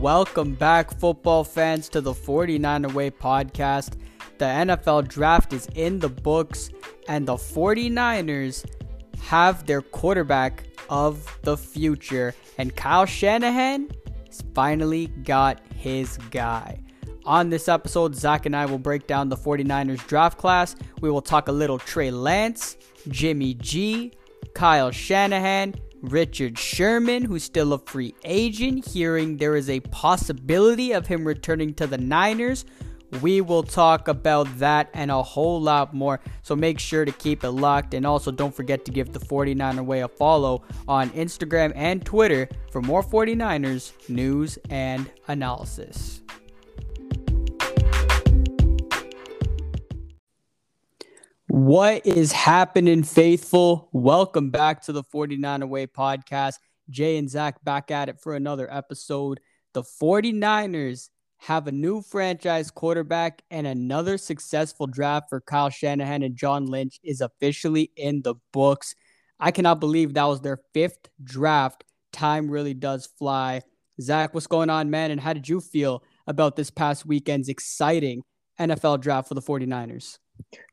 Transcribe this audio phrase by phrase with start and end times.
[0.00, 3.98] welcome back, football fans, to the 49er Way podcast.
[4.38, 6.70] The NFL draft is in the books,
[7.06, 8.64] and the 49ers
[9.20, 12.34] have their quarterback of the future.
[12.56, 13.90] And Kyle Shanahan
[14.54, 16.80] finally got his guy.
[17.26, 20.76] On this episode, Zach and I will break down the 49ers draft class.
[21.02, 22.78] We will talk a little Trey Lance,
[23.08, 24.12] Jimmy G,
[24.54, 31.06] Kyle Shanahan, Richard Sherman, who's still a free agent, hearing there is a possibility of
[31.06, 32.64] him returning to the Niners.
[33.20, 36.20] We will talk about that and a whole lot more.
[36.42, 37.92] So make sure to keep it locked.
[37.92, 42.48] And also, don't forget to give the 49er Way a follow on Instagram and Twitter
[42.70, 46.22] for more 49ers news and analysis.
[51.52, 53.88] What is happening, faithful?
[53.92, 56.54] Welcome back to the 49er Way podcast.
[56.88, 59.40] Jay and Zach back at it for another episode.
[59.72, 66.36] The 49ers have a new franchise quarterback and another successful draft for Kyle Shanahan and
[66.36, 68.94] John Lynch is officially in the books.
[69.40, 71.82] I cannot believe that was their fifth draft.
[72.12, 73.62] Time really does fly.
[74.00, 75.10] Zach, what's going on, man?
[75.10, 78.22] And how did you feel about this past weekend's exciting
[78.60, 80.18] NFL draft for the 49ers?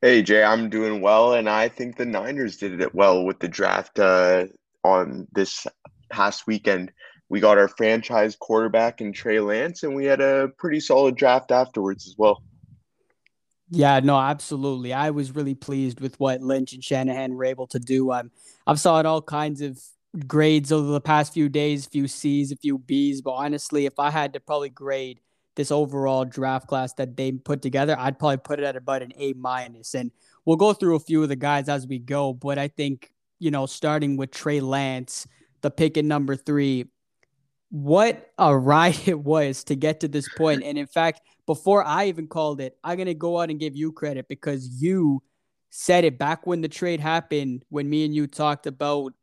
[0.02, 3.48] Hey Jay, I'm doing well, and I think the Niners did it well with the
[3.48, 4.46] draft uh,
[4.84, 5.68] on this
[6.10, 6.92] past weekend.
[7.30, 11.52] We got our franchise quarterback in Trey Lance, and we had a pretty solid draft
[11.52, 12.42] afterwards as well.
[13.70, 14.94] Yeah, no, absolutely.
[14.94, 18.12] I was really pleased with what Lynch and Shanahan were able to do.
[18.14, 18.32] Um,
[18.66, 19.82] I've saw all kinds of
[20.26, 24.00] grades over the past few days, a few C's, a few B's, but honestly, if
[24.00, 25.20] I had to probably grade
[25.58, 29.12] this overall draft class that they put together, I'd probably put it at about an
[29.18, 29.94] A minus.
[29.94, 30.12] And
[30.46, 33.52] we'll go through a few of the guys as we go, but I think you
[33.52, 35.28] know, starting with Trey Lance,
[35.62, 36.86] the pick at number three,
[37.70, 40.64] what a ride it was to get to this point.
[40.64, 43.92] And in fact, before I even called it, I'm gonna go out and give you
[43.92, 45.24] credit because you
[45.70, 49.14] said it back when the trade happened, when me and you talked about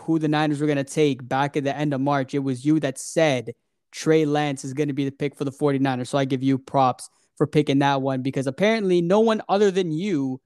[0.00, 2.34] who the Niners were gonna take back at the end of March.
[2.34, 3.52] It was you that said
[3.98, 6.06] Trey Lance is going to be the pick for the 49ers.
[6.06, 9.90] So I give you props for picking that one because apparently no one other than
[9.90, 10.40] you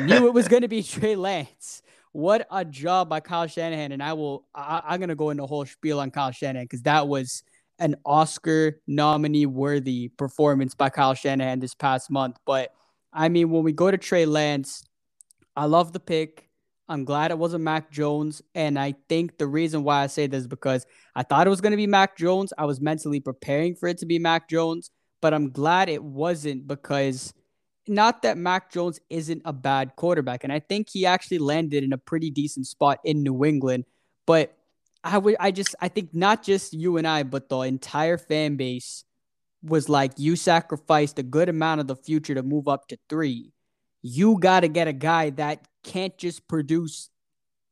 [0.00, 1.82] knew it was going to be Trey Lance.
[2.12, 3.92] What a job by Kyle Shanahan.
[3.92, 6.64] And I will, I, am going to go into a whole spiel on Kyle Shanahan
[6.64, 7.42] because that was
[7.78, 12.38] an Oscar nominee worthy performance by Kyle Shanahan this past month.
[12.46, 12.72] But
[13.12, 14.82] I mean, when we go to Trey Lance,
[15.54, 16.43] I love the pick.
[16.88, 18.42] I'm glad it wasn't Mac Jones.
[18.54, 21.60] And I think the reason why I say this is because I thought it was
[21.60, 22.52] going to be Mac Jones.
[22.58, 24.90] I was mentally preparing for it to be Mac Jones,
[25.22, 27.32] but I'm glad it wasn't because
[27.86, 30.44] not that Mac Jones isn't a bad quarterback.
[30.44, 33.84] And I think he actually landed in a pretty decent spot in New England.
[34.26, 34.56] But
[35.02, 38.56] I would, I just, I think not just you and I, but the entire fan
[38.56, 39.04] base
[39.62, 43.52] was like, you sacrificed a good amount of the future to move up to three.
[44.02, 47.10] You got to get a guy that can't just produce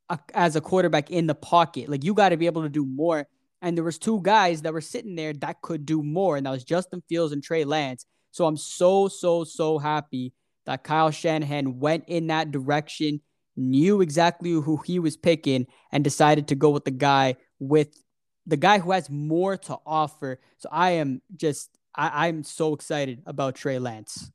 [0.09, 1.89] a, as a quarterback in the pocket.
[1.89, 3.27] Like you got to be able to do more.
[3.61, 6.51] And there was two guys that were sitting there that could do more, and that
[6.51, 8.05] was Justin Fields and Trey Lance.
[8.31, 10.33] So I'm so so so happy
[10.65, 13.21] that Kyle Shanahan went in that direction,
[13.55, 17.95] knew exactly who he was picking, and decided to go with the guy with
[18.45, 20.41] the guy who has more to offer.
[20.57, 24.29] So I am just I, I'm so excited about Trey Lance.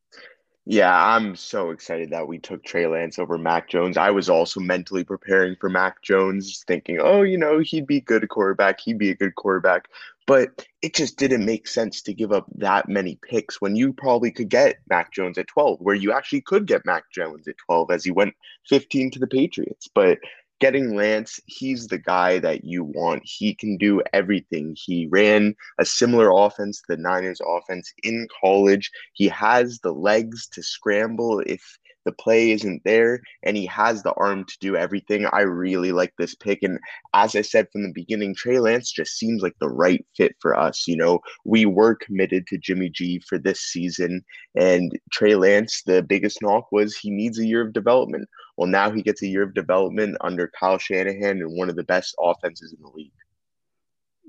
[0.70, 3.96] Yeah, I'm so excited that we took Trey Lance over Mac Jones.
[3.96, 8.28] I was also mentally preparing for Mac Jones, thinking, oh, you know, he'd be good
[8.28, 8.78] quarterback.
[8.78, 9.88] He'd be a good quarterback.
[10.26, 14.30] But it just didn't make sense to give up that many picks when you probably
[14.30, 17.90] could get Mac Jones at 12, where you actually could get Mac Jones at 12
[17.90, 18.34] as he went
[18.68, 19.88] 15 to the Patriots.
[19.94, 20.18] But
[20.60, 23.22] getting Lance, he's the guy that you want.
[23.24, 24.76] He can do everything.
[24.78, 28.90] He ran a similar offense the Niners offense in college.
[29.12, 31.62] He has the legs to scramble if
[32.08, 35.26] the play isn't there, and he has the arm to do everything.
[35.30, 36.62] I really like this pick.
[36.62, 36.78] And
[37.12, 40.56] as I said from the beginning, Trey Lance just seems like the right fit for
[40.56, 40.88] us.
[40.88, 44.24] You know, we were committed to Jimmy G for this season,
[44.54, 48.26] and Trey Lance, the biggest knock was he needs a year of development.
[48.56, 51.84] Well, now he gets a year of development under Kyle Shanahan and one of the
[51.84, 53.12] best offenses in the league.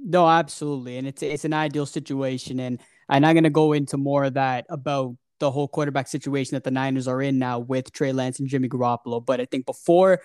[0.03, 4.25] No, absolutely, and it's it's an ideal situation, and I'm not gonna go into more
[4.25, 8.11] of that about the whole quarterback situation that the Niners are in now with Trey
[8.11, 9.25] Lance and Jimmy Garoppolo.
[9.25, 10.21] But I think before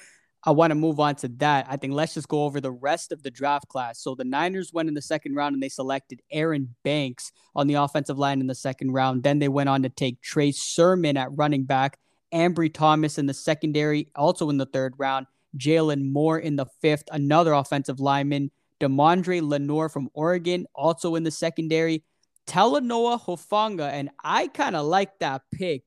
[0.46, 3.12] I want to move on to that, I think let's just go over the rest
[3.12, 3.98] of the draft class.
[4.00, 7.74] So the Niners went in the second round and they selected Aaron Banks on the
[7.74, 9.22] offensive line in the second round.
[9.22, 11.98] Then they went on to take Trey Sermon at running back,
[12.32, 15.26] Ambry Thomas in the secondary, also in the third round,
[15.56, 18.50] Jaylon Moore in the fifth, another offensive lineman.
[18.80, 22.02] Deommodore Lenoir from Oregon, also in the secondary.
[22.46, 25.82] Talanoa Hufanga, and I kind of like that pick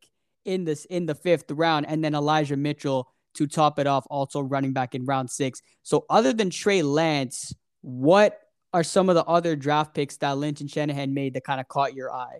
[0.46, 4.40] in this in the fifth round, and then Elijah Mitchell to top it off, also
[4.40, 5.62] running back in round six.
[5.84, 8.40] So other than Trey Lance, what
[8.74, 11.68] are some of the other draft picks that Lynch and Shanahan made that kind of
[11.68, 12.38] caught your eye?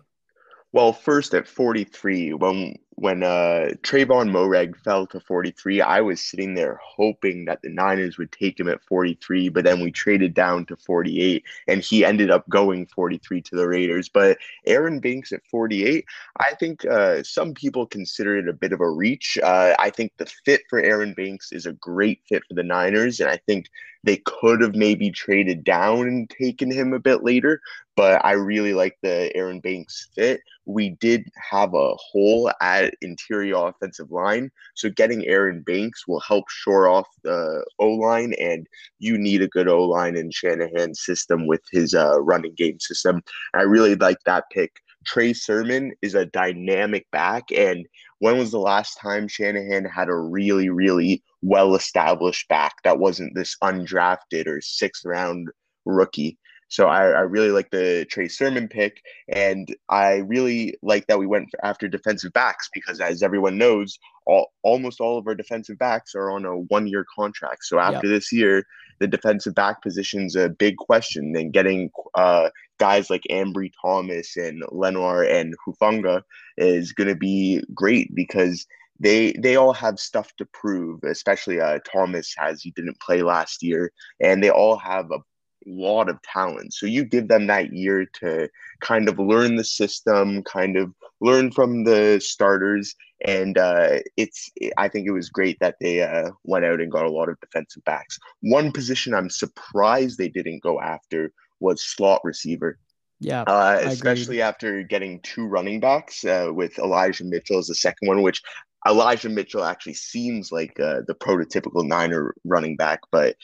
[0.72, 6.54] Well, first at 43, when when uh Trevon Moehrig fell to 43, I was sitting
[6.54, 10.66] there hoping that the Niners would take him at 43, but then we traded down
[10.66, 14.08] to 48 and he ended up going 43 to the Raiders.
[14.08, 16.04] But Aaron Banks at 48,
[16.40, 19.38] I think uh, some people consider it a bit of a reach.
[19.42, 23.20] Uh, I think the fit for Aaron Banks is a great fit for the Niners,
[23.20, 23.68] and I think
[24.04, 27.60] they could have maybe traded down and taken him a bit later,
[27.96, 30.40] but I really like the Aaron Banks fit.
[30.66, 36.48] We did have a hole at interior offensive line, so getting Aaron Banks will help
[36.48, 38.66] shore off the O line, and
[38.98, 43.22] you need a good O line in Shanahan's system with his uh, running game system.
[43.54, 44.72] I really like that pick.
[45.06, 47.86] Trey Sermon is a dynamic back, and
[48.18, 53.34] when was the last time Shanahan had a really, really well established back that wasn't
[53.34, 55.48] this undrafted or sixth round
[55.84, 56.36] rookie?
[56.68, 61.26] So I, I really like the Trey Sermon pick, and I really like that we
[61.26, 66.14] went after defensive backs because, as everyone knows, all, almost all of our defensive backs
[66.14, 67.64] are on a one-year contract.
[67.64, 68.64] So after this year,
[69.00, 74.62] the defensive back position's a big question, and getting uh, guys like Ambry Thomas and
[74.70, 76.22] Lenoir and Hufanga
[76.58, 78.66] is going to be great because
[79.00, 83.62] they they all have stuff to prove especially uh, thomas as he didn't play last
[83.62, 85.18] year and they all have a
[85.66, 86.72] lot of talent.
[86.74, 88.48] So you give them that year to
[88.80, 92.94] kind of learn the system, kind of learn from the starters.
[93.26, 97.06] And uh, it's, I think it was great that they uh, went out and got
[97.06, 98.18] a lot of defensive backs.
[98.40, 102.78] One position I'm surprised they didn't go after was slot receiver.
[103.20, 108.06] Yeah, uh, especially after getting two running backs uh, with Elijah Mitchell as the second
[108.06, 108.40] one, which
[108.86, 113.36] Elijah Mitchell actually seems like uh, the prototypical Niner running back, but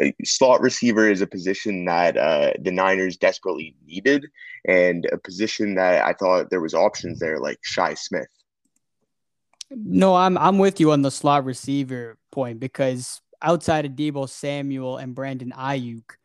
[0.00, 4.26] uh, slot receiver is a position that uh, the Niners desperately needed,
[4.66, 8.28] and a position that I thought there was options there, like Shi Smith.
[9.70, 14.98] No, I'm I'm with you on the slot receiver point because outside of Deebo Samuel
[14.98, 16.16] and Brandon Aiyuk,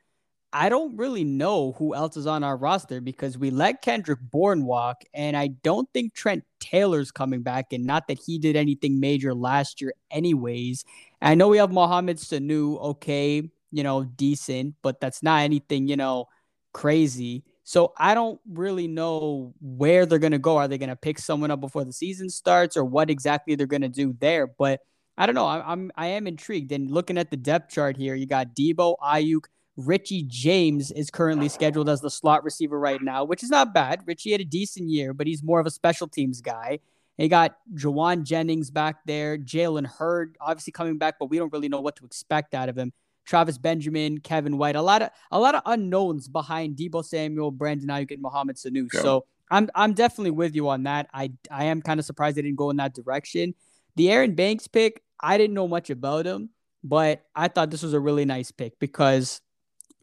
[0.53, 4.63] I don't really know who else is on our roster because we let Kendrick Bourne
[4.65, 7.73] walk, and I don't think Trent Taylor's coming back.
[7.73, 10.85] And not that he did anything major last year, anyways.
[11.21, 15.87] And I know we have Mohamed Sanu, okay, you know, decent, but that's not anything,
[15.87, 16.27] you know,
[16.73, 17.43] crazy.
[17.63, 20.55] So I don't really know where they're gonna go.
[20.57, 23.89] Are they gonna pick someone up before the season starts, or what exactly they're gonna
[23.89, 24.47] do there?
[24.47, 24.79] But
[25.17, 25.45] I don't know.
[25.45, 26.71] I, I'm I am intrigued.
[26.71, 29.45] And looking at the depth chart here, you got Deebo, Aiyuk,
[29.77, 34.01] Richie James is currently scheduled as the slot receiver right now, which is not bad.
[34.05, 36.79] Richie had a decent year, but he's more of a special teams guy.
[37.17, 41.69] You got Jauan Jennings back there, Jalen Hurd obviously coming back, but we don't really
[41.69, 42.91] know what to expect out of him.
[43.25, 47.89] Travis Benjamin, Kevin White, a lot of a lot of unknowns behind Deebo Samuel, Brandon
[47.89, 48.87] Aiyuk, and Mohamed Sanu.
[48.93, 49.01] Yeah.
[49.01, 51.09] So I'm I'm definitely with you on that.
[51.13, 53.53] I I am kind of surprised they didn't go in that direction.
[53.95, 56.51] The Aaron Banks pick, I didn't know much about him,
[56.83, 59.41] but I thought this was a really nice pick because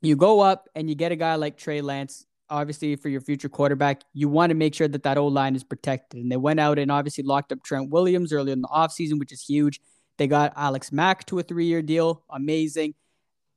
[0.05, 3.49] you go up and you get a guy like Trey Lance, obviously for your future
[3.49, 6.21] quarterback, you want to make sure that that O line is protected.
[6.21, 9.33] And they went out and obviously locked up Trent Williams early in the offseason, which
[9.33, 9.81] is huge.
[10.19, 12.25] They got Alex Mack to a three year deal.
[12.31, 12.95] Amazing.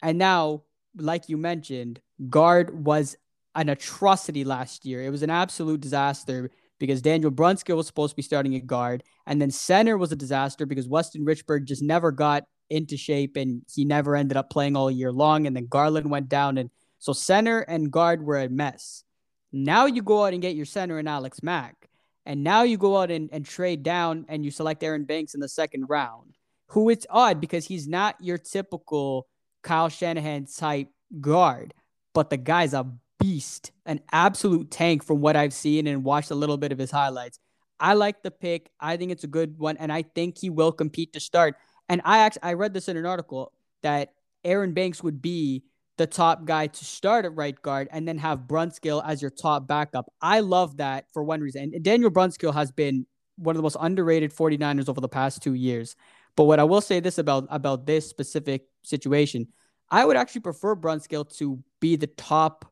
[0.02, 0.64] And now,
[0.96, 3.16] like you mentioned, guard was
[3.56, 5.04] an atrocity last year.
[5.04, 9.04] It was an absolute disaster because Daniel Brunskill was supposed to be starting at guard.
[9.26, 13.62] And then center was a disaster because Weston Richburg just never got into shape and
[13.74, 15.48] he never ended up playing all year long.
[15.48, 16.58] And then Garland went down.
[16.58, 16.70] And
[17.00, 19.04] so center and guard were a mess.
[19.52, 21.90] Now you go out and get your center and Alex Mack.
[22.26, 25.40] And now you go out and, and trade down and you select Aaron Banks in
[25.40, 26.36] the second round,
[26.68, 29.28] who it's odd because he's not your typical
[29.64, 30.90] Kyle Shanahan type
[31.22, 31.74] guard,
[32.14, 36.36] but the guy's a beast, an absolute tank from what I've seen and watched a
[36.36, 37.40] little bit of his highlights.
[37.80, 38.70] I like the pick.
[38.80, 41.56] I think it's a good one, and I think he will compete to start.
[41.90, 43.52] And I actually I read this in an article
[43.84, 44.14] that
[44.44, 45.64] Aaron Banks would be
[45.98, 49.68] the top guy to start at right guard and then have Brunskill as your top
[49.68, 50.12] backup.
[50.22, 51.72] I love that for one reason.
[51.74, 53.06] And Daniel Brunskill has been
[53.38, 55.96] one of the most underrated 49ers over the past two years.
[56.36, 59.48] But what I will say this about about this specific situation,
[59.90, 62.72] I would actually prefer Brunskill to be the top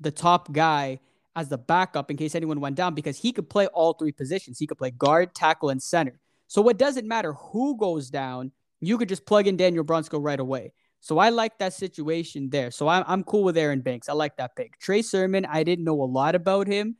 [0.00, 1.00] the top guy
[1.34, 4.58] as the backup in case anyone went down because he could play all three positions.
[4.58, 6.20] He could play guard, tackle, and center.
[6.48, 10.40] So it doesn't matter who goes down, you could just plug in Daniel Brunskill right
[10.40, 10.72] away.
[11.00, 12.70] So I like that situation there.
[12.70, 14.08] So I'm, I'm cool with Aaron Banks.
[14.08, 14.78] I like that pick.
[14.78, 16.96] Trey Sermon, I didn't know a lot about him,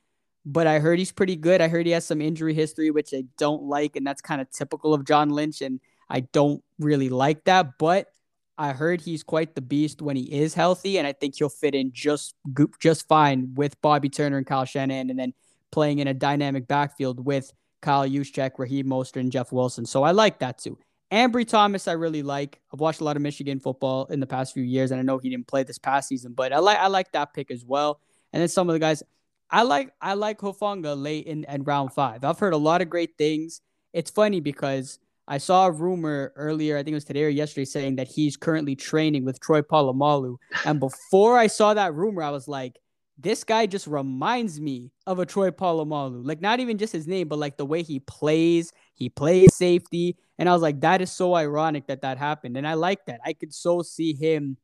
[0.46, 1.60] but I heard he's pretty good.
[1.60, 3.96] I heard he has some injury history, which I don't like.
[3.96, 5.62] And that's kind of typical of John Lynch.
[5.62, 7.78] And I don't really like that.
[7.78, 8.08] But
[8.56, 10.98] I heard he's quite the beast when he is healthy.
[10.98, 12.34] And I think he'll fit in just,
[12.80, 15.10] just fine with Bobby Turner and Kyle Shanahan.
[15.10, 15.34] And then
[15.72, 19.86] playing in a dynamic backfield with Kyle Juszczyk, Raheem Mostert, and Jeff Wilson.
[19.86, 20.78] So I like that too.
[21.10, 22.60] Ambry Thomas, I really like.
[22.72, 25.18] I've watched a lot of Michigan football in the past few years, and I know
[25.18, 28.00] he didn't play this past season, but I like I like that pick as well.
[28.32, 29.02] And then some of the guys,
[29.50, 32.24] I like I like Hufanga late in, in round five.
[32.24, 33.62] I've heard a lot of great things.
[33.94, 37.64] It's funny because I saw a rumor earlier, I think it was today or yesterday,
[37.66, 40.36] saying that he's currently training with Troy Polamalu.
[40.64, 42.78] And before I saw that rumor, I was like,
[43.18, 46.24] this guy just reminds me of a Troy Polamalu.
[46.24, 48.72] Like not even just his name, but like the way he plays.
[48.94, 52.66] He plays safety, and I was like, that is so ironic that that happened, and
[52.66, 53.20] I like that.
[53.24, 54.56] I could so see him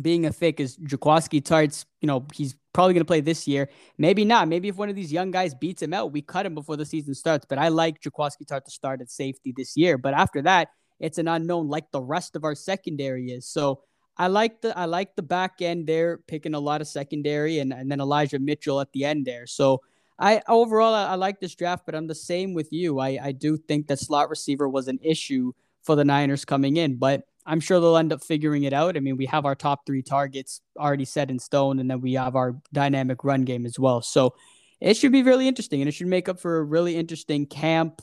[0.00, 3.68] being a fit because Jaquiski Tartt's, you know, he's probably going to play this year.
[3.98, 4.48] Maybe not.
[4.48, 6.84] Maybe if one of these young guys beats him out, we cut him before the
[6.84, 7.46] season starts.
[7.48, 9.96] But I like Jaquiski Tartt to start at safety this year.
[9.96, 10.68] But after that,
[11.00, 13.46] it's an unknown, like the rest of our secondary is.
[13.46, 13.82] So
[14.16, 17.72] I like the I like the back end there, picking a lot of secondary, and,
[17.72, 19.46] and then Elijah Mitchell at the end there.
[19.46, 19.82] So
[20.18, 23.00] I overall I, I, like this draft, but I'm the same with you.
[23.00, 25.52] I, I do think that slot receiver was an issue
[25.82, 28.96] for the Niners coming in, but I'm sure they'll end up figuring it out.
[28.96, 32.14] I mean, we have our top three targets already set in stone, and then we
[32.14, 34.00] have our dynamic run game as well.
[34.00, 34.34] So
[34.80, 38.00] it should be really interesting, and it should make up for a really interesting camp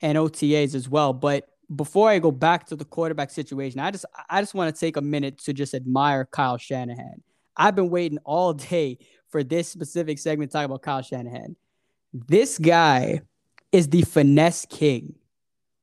[0.00, 1.12] and OTAs as well.
[1.12, 4.78] But before I go back to the quarterback situation, I just I just want to
[4.78, 7.22] take a minute to just admire Kyle Shanahan.
[7.56, 8.98] I've been waiting all day
[9.28, 11.56] for this specific segment to talk about Kyle Shanahan.
[12.12, 13.20] This guy
[13.70, 15.14] is the finesse king.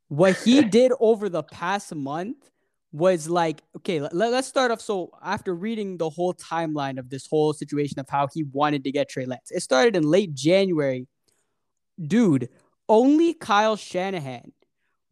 [0.09, 2.49] What he did over the past month
[2.91, 4.81] was like, okay, let, us start off.
[4.81, 8.91] So, after reading the whole timeline of this whole situation of how he wanted to
[8.91, 11.07] get Trey Lance, it started in late January.
[12.01, 12.49] Dude,
[12.89, 14.51] only Kyle Shanahan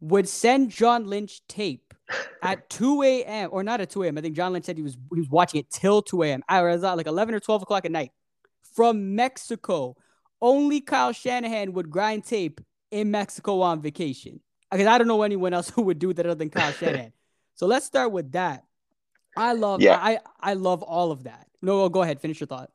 [0.00, 1.94] would send John Lynch tape
[2.42, 3.48] at 2 a.m.
[3.52, 4.18] or not at 2 a.m.
[4.18, 6.42] I think John Lynch said he was he was watching it till 2 a.m.
[6.48, 8.12] I was like 11 or 12 o'clock at night
[8.74, 9.96] from Mexico.
[10.40, 12.60] Only Kyle Shanahan would grind tape
[12.90, 14.40] in Mexico on vacation.
[14.70, 17.12] Because I don't know anyone else who would do that other than Kyle Shanahan.
[17.54, 18.64] So let's start with that.
[19.36, 19.98] I love yeah.
[20.00, 21.46] I I love all of that.
[21.62, 22.70] No, go ahead, finish your thought.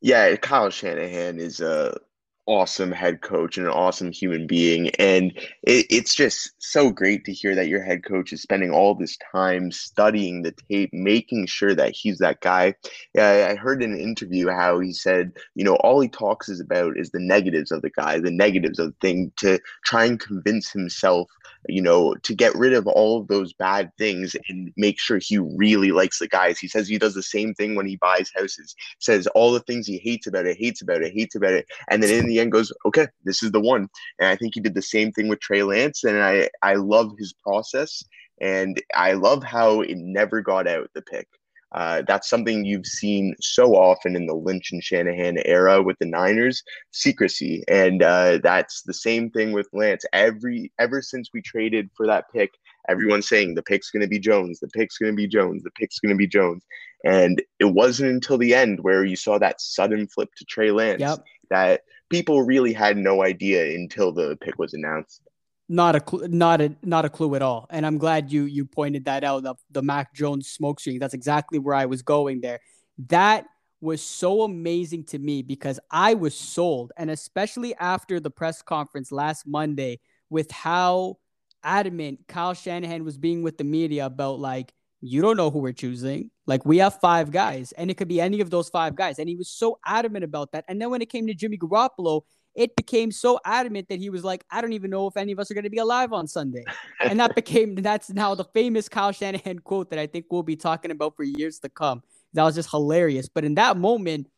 [0.00, 1.98] Yeah, Kyle Shanahan is a
[2.46, 4.90] awesome head coach and an awesome human being.
[4.98, 8.94] And it, it's just so great to hear that your head coach is spending all
[8.94, 12.74] this time studying the tape, making sure that he's that guy.
[13.14, 16.60] Yeah, I heard in an interview how he said, you know, all he talks is
[16.60, 20.20] about is the negatives of the guy, the negatives of the thing to try and
[20.20, 21.28] convince himself,
[21.68, 25.38] you know, to get rid of all of those bad things and make sure he
[25.38, 26.58] really likes the guys.
[26.58, 29.86] He says he does the same thing when he buys houses, says all the things
[29.86, 31.66] he hates about it, hates about it, hates about it.
[31.88, 33.88] And then in the end goes, okay, this is the one.
[34.18, 36.04] And I think he did the same thing with Trey Lance.
[36.04, 38.02] And I, I love his process.
[38.40, 41.28] And I love how it never got out the pick.
[41.72, 46.06] Uh, that's something you've seen so often in the Lynch and Shanahan era with the
[46.06, 46.62] Niners
[46.92, 50.04] secrecy, and uh, that's the same thing with Lance.
[50.12, 52.52] Every ever since we traded for that pick,
[52.88, 55.70] everyone's saying the pick's going to be Jones, the pick's going to be Jones, the
[55.72, 56.64] pick's going to be Jones,
[57.04, 61.00] and it wasn't until the end where you saw that sudden flip to Trey Lance
[61.00, 61.24] yep.
[61.50, 65.22] that people really had no idea until the pick was announced.
[65.68, 67.66] Not a clue, not a not a clue at all.
[67.70, 69.42] And I'm glad you you pointed that out.
[69.42, 71.00] The, the Mac Jones smoke screen.
[71.00, 72.60] That's exactly where I was going there.
[73.08, 73.46] That
[73.80, 79.10] was so amazing to me because I was sold, and especially after the press conference
[79.10, 79.98] last Monday
[80.30, 81.18] with how
[81.66, 85.72] adamant Kyle Shanahan was being with the media about like you don't know who we're
[85.72, 86.30] choosing.
[86.46, 89.18] Like we have five guys, and it could be any of those five guys.
[89.18, 90.64] And he was so adamant about that.
[90.68, 92.22] And then when it came to Jimmy Garoppolo,
[92.54, 95.38] it became so adamant that he was like, I don't even know if any of
[95.38, 96.64] us are going to be alive on Sunday.
[97.00, 100.56] and that became that's now the famous Kyle Shanahan quote that I think we'll be
[100.56, 102.02] talking about for years to come.
[102.32, 103.28] That was just hilarious.
[103.28, 104.28] But in that moment,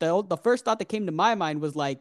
[0.00, 2.00] the the first thought that came to my mind was like,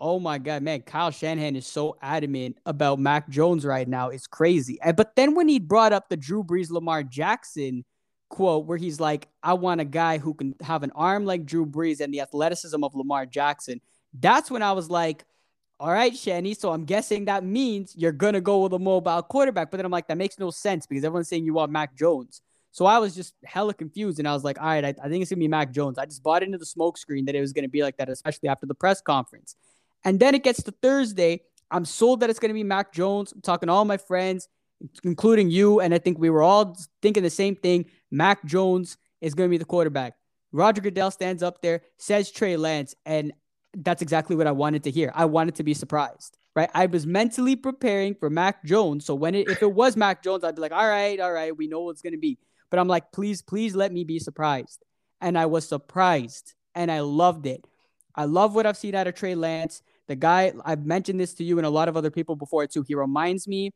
[0.00, 4.08] oh my god, man, Kyle Shanahan is so adamant about Mac Jones right now.
[4.10, 4.78] It's crazy.
[4.96, 7.84] But then when he brought up the Drew Brees Lamar Jackson
[8.28, 11.64] quote where he's like, I want a guy who can have an arm like Drew
[11.64, 13.80] Brees and the athleticism of Lamar Jackson.
[14.12, 15.24] That's when I was like,
[15.78, 16.54] all right, Shanny.
[16.54, 19.70] So I'm guessing that means you're gonna go with a mobile quarterback.
[19.70, 22.40] But then I'm like, that makes no sense because everyone's saying you want Mac Jones.
[22.70, 25.22] So I was just hella confused, and I was like, all right, I, I think
[25.22, 25.96] it's gonna be Mac Jones.
[25.96, 28.66] I just bought into the smokescreen that it was gonna be like that, especially after
[28.66, 29.54] the press conference.
[30.04, 31.42] And then it gets to Thursday.
[31.70, 33.32] I'm sold that it's gonna be Mac Jones.
[33.32, 34.48] I'm talking to all my friends.
[35.02, 37.86] including you, and I think we were all thinking the same thing.
[38.10, 40.14] Mac Jones is going to be the quarterback.
[40.52, 43.32] Roger Goodell stands up there, says Trey Lance, and
[43.76, 45.10] that's exactly what I wanted to hear.
[45.14, 46.70] I wanted to be surprised, right?
[46.74, 49.04] I was mentally preparing for Mac Jones.
[49.04, 51.56] So when it, if it was Mac Jones, I'd be like, all right, all right,
[51.56, 52.38] we know what's going to be.
[52.70, 54.84] But I'm like, please, please let me be surprised.
[55.20, 57.64] And I was surprised and I loved it.
[58.14, 59.82] I love what I've seen out of Trey Lance.
[60.06, 62.84] The guy, I've mentioned this to you and a lot of other people before too.
[62.86, 63.70] He reminds me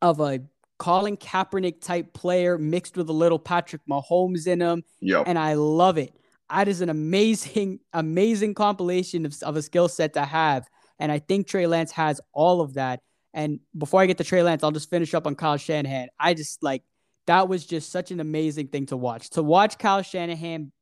[0.00, 0.40] of a
[0.78, 4.82] Colin Kaepernick type player mixed with a little Patrick Mahomes in him.
[5.00, 5.24] Yep.
[5.26, 6.14] And I love it.
[6.48, 10.66] That is an amazing, amazing compilation of, of a skill set to have.
[10.98, 13.00] And I think Trey Lance has all of that.
[13.32, 16.08] And before I get to Trey Lance, I'll just finish up on Kyle Shanahan.
[16.18, 16.82] I just like
[17.26, 19.30] that was just such an amazing thing to watch.
[19.30, 20.72] To watch Kyle Shanahan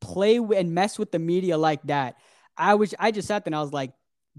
[0.00, 2.16] play and mess with the media like that.
[2.56, 3.92] I was I just sat there and I was like,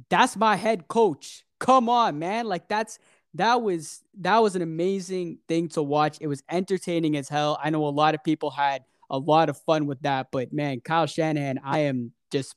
[0.10, 1.44] that's my head coach.
[1.60, 2.48] Come on, man.
[2.48, 3.00] Like that's
[3.36, 6.18] that was that was an amazing thing to watch.
[6.20, 7.60] It was entertaining as hell.
[7.64, 10.82] I know a lot of people had a lot of fun with that, but man,
[10.82, 12.56] Kyle Shanahan, I am just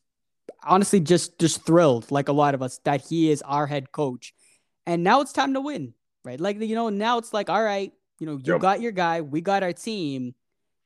[0.63, 4.35] honestly just just thrilled like a lot of us that he is our head coach.
[4.87, 6.41] And now it's time to win, right?
[6.41, 8.61] Like you know, now it's like all right, you know, you yep.
[8.61, 10.35] got your guy, we got our team,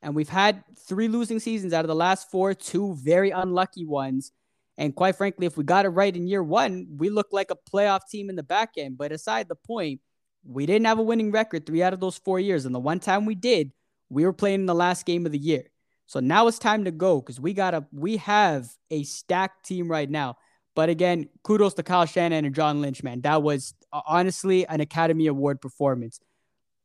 [0.02, 4.33] and we've had three losing seasons out of the last four, two very unlucky ones.
[4.78, 7.56] And quite frankly, if we got it right in year one, we look like a
[7.70, 8.97] playoff team in the back end.
[8.97, 10.00] But aside the point,
[10.47, 12.64] we didn't have a winning record three out of those four years.
[12.64, 13.73] And the one time we did,
[14.08, 15.64] we were playing in the last game of the year.
[16.06, 19.90] So now it's time to go because we got a we have a stacked team
[19.90, 20.37] right now.
[20.75, 23.20] But again, kudos to Kyle Shanahan and John Lynch, man.
[23.23, 26.20] That was honestly an Academy Award performance.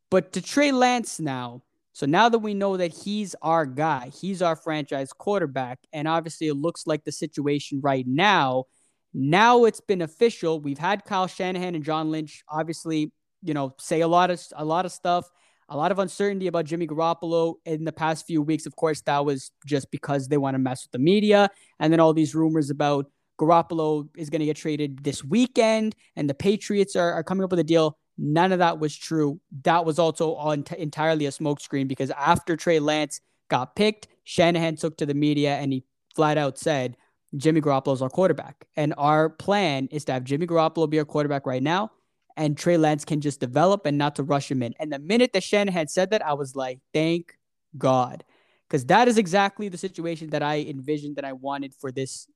[0.10, 1.62] But to Trey Lance now,
[1.94, 6.48] so now that we know that he's our guy, he's our franchise quarterback, and obviously
[6.48, 8.66] it looks like the situation right now.
[9.14, 10.60] Now it's been official.
[10.60, 13.12] We've had Kyle Shanahan and John Lynch obviously,
[13.44, 15.30] you know, say a lot of a lot of stuff,
[15.70, 18.66] a lot of uncertainty about Jimmy Garoppolo in the past few weeks.
[18.66, 22.00] Of course, that was just because they want to mess with the media, and then
[22.00, 23.06] all these rumors about
[23.40, 27.52] Garoppolo is going to get traded this weekend, and the Patriots are, are coming up
[27.52, 28.00] with a deal.
[28.18, 29.40] None of that was true.
[29.64, 34.76] That was also on t- entirely a smokescreen because after Trey Lance got picked, Shanahan
[34.76, 35.84] took to the media and he
[36.16, 36.96] flat out said,
[37.36, 38.66] Jimmy Garoppolo is our quarterback.
[38.76, 41.92] And our plan is to have Jimmy Garoppolo be our quarterback right now.
[42.38, 44.74] And Trey Lance can just develop and not to rush him in.
[44.80, 47.38] And the minute that Shanahan said that, I was like, thank
[47.78, 48.24] God.
[48.68, 52.28] Because that is exactly the situation that I envisioned that I wanted for this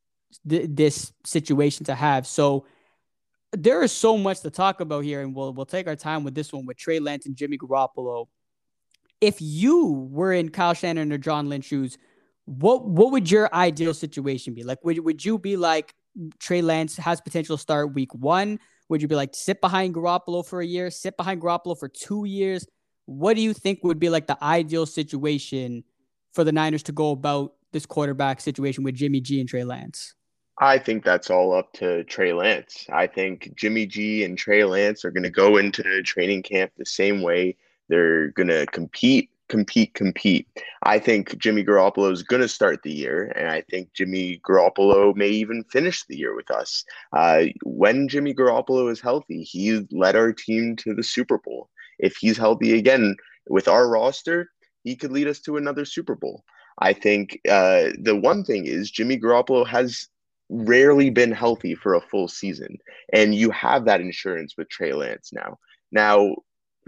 [0.47, 2.27] th- this situation to have.
[2.27, 2.65] So
[3.61, 6.35] there is so much to talk about here, and we'll we'll take our time with
[6.35, 8.27] this one with Trey Lance and Jimmy Garoppolo.
[9.19, 11.97] If you were in Kyle Shanahan or John Lynch shoes,
[12.45, 14.63] what what would your ideal situation be?
[14.63, 15.93] Like, would would you be like
[16.39, 18.59] Trey Lance has potential start week one?
[18.89, 22.25] Would you be like sit behind Garoppolo for a year, sit behind Garoppolo for two
[22.25, 22.65] years?
[23.05, 25.83] What do you think would be like the ideal situation
[26.33, 30.13] for the Niners to go about this quarterback situation with Jimmy G and Trey Lance?
[30.59, 32.87] I think that's all up to Trey Lance.
[32.91, 36.85] I think Jimmy G and Trey Lance are going to go into training camp the
[36.85, 37.55] same way.
[37.89, 40.47] They're going to compete, compete, compete.
[40.81, 45.15] I think Jimmy Garoppolo is going to start the year, and I think Jimmy Garoppolo
[45.15, 46.83] may even finish the year with us.
[47.13, 51.69] Uh, when Jimmy Garoppolo is healthy, he led our team to the Super Bowl.
[51.99, 53.15] If he's healthy again
[53.47, 54.49] with our roster,
[54.83, 56.43] he could lead us to another Super Bowl.
[56.79, 60.07] I think uh, the one thing is Jimmy Garoppolo has
[60.49, 62.77] rarely been healthy for a full season.
[63.13, 65.57] And you have that insurance with Trey Lance now.
[65.91, 66.35] Now,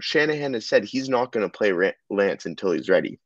[0.00, 3.18] Shanahan has said he's not going to play Lance until he's ready.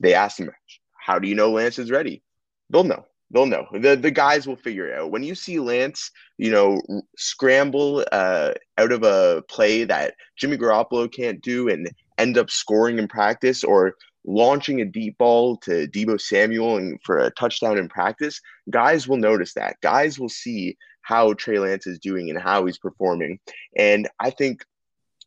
[0.00, 0.50] They asked him,
[0.98, 2.22] How do you know Lance is ready?
[2.70, 3.04] They'll know.
[3.30, 3.66] They'll know.
[3.72, 5.10] The, the guys will figure it out.
[5.10, 6.80] When you see Lance, you know,
[7.16, 12.98] scramble uh, out of a play that Jimmy Garoppolo can't do and end up scoring
[12.98, 17.88] in practice or launching a deep ball to Deebo Samuel and for a touchdown in
[17.88, 19.76] practice, guys will notice that.
[19.82, 23.38] Guys will see how Trey Lance is doing and how he's performing.
[23.76, 24.64] And I think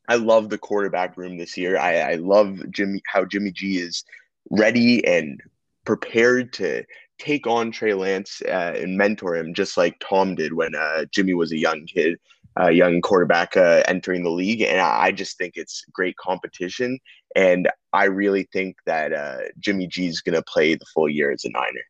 [0.08, 1.77] I love the quarterback room this year.
[1.77, 4.03] I, I love Jimmy how Jimmy G is
[4.49, 5.41] ready and
[5.84, 6.84] prepared to
[7.17, 11.34] take on Trey Lance uh, and mentor him, just like Tom did when uh, Jimmy
[11.34, 12.17] was a young kid
[12.59, 14.61] uh, young quarterback uh, entering the league.
[14.61, 16.99] And I just think it's great competition.
[17.35, 21.31] And I really think that uh, Jimmy G is going to play the full year
[21.31, 21.85] as a Niner.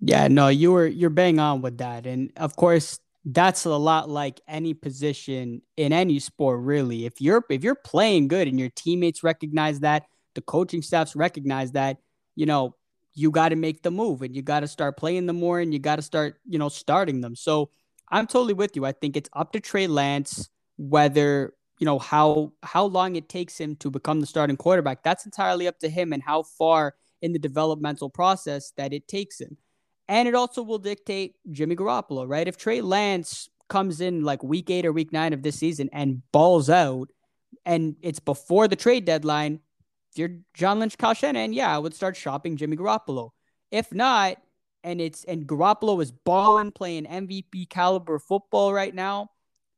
[0.00, 4.10] Yeah, no, you were you're bang on with that, and of course that's a lot
[4.10, 6.60] like any position in any sport.
[6.60, 11.16] Really, if you're if you're playing good and your teammates recognize that, the coaching staffs
[11.16, 11.96] recognize that,
[12.36, 12.76] you know,
[13.14, 15.72] you got to make the move and you got to start playing them more and
[15.72, 17.34] you got to start, you know, starting them.
[17.34, 17.70] So
[18.10, 18.84] I'm totally with you.
[18.84, 23.58] I think it's up to Trey Lance whether you know how how long it takes
[23.58, 25.02] him to become the starting quarterback.
[25.02, 29.40] That's entirely up to him and how far in the developmental process that it takes
[29.40, 29.56] him.
[30.08, 32.46] And it also will dictate Jimmy Garoppolo, right?
[32.46, 36.22] If Trey Lance comes in like week eight or week nine of this season and
[36.30, 37.10] balls out,
[37.64, 39.60] and it's before the trade deadline,
[40.12, 43.30] if you're John Lynch, Kyle Shanahan, yeah, I would start shopping Jimmy Garoppolo.
[43.72, 44.36] If not,
[44.86, 49.30] and it's and Garoppolo is balling, playing MVP caliber football right now,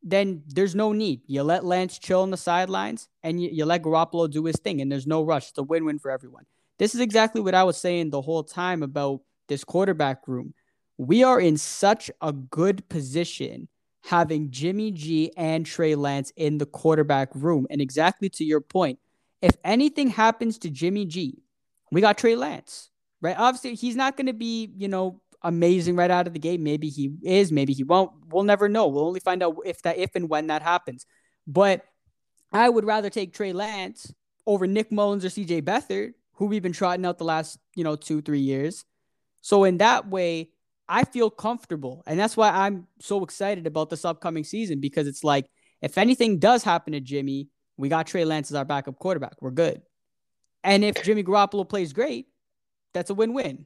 [0.03, 1.21] then there's no need.
[1.25, 4.79] You let Lance chill on the sidelines and you, you let Garoppolo do his thing,
[4.79, 5.49] and there's no rush.
[5.49, 6.45] It's a win win for everyone.
[6.77, 10.53] This is exactly what I was saying the whole time about this quarterback room.
[10.97, 13.67] We are in such a good position
[14.03, 17.67] having Jimmy G and Trey Lance in the quarterback room.
[17.69, 18.99] And exactly to your point,
[19.41, 21.41] if anything happens to Jimmy G,
[21.91, 23.35] we got Trey Lance, right?
[23.37, 26.59] Obviously, he's not going to be, you know, amazing right out of the gate.
[26.59, 28.11] Maybe he is, maybe he won't.
[28.29, 28.87] We'll never know.
[28.87, 31.05] We'll only find out if that, if and when that happens.
[31.47, 31.85] But
[32.51, 34.13] I would rather take Trey Lance
[34.45, 37.95] over Nick Mullens or CJ Beathard, who we've been trotting out the last, you know,
[37.95, 38.85] two, three years.
[39.41, 40.51] So in that way,
[40.87, 42.03] I feel comfortable.
[42.07, 45.45] And that's why I'm so excited about this upcoming season because it's like,
[45.81, 49.41] if anything does happen to Jimmy, we got Trey Lance as our backup quarterback.
[49.41, 49.81] We're good.
[50.63, 52.27] And if Jimmy Garoppolo plays great,
[52.93, 53.65] that's a win win.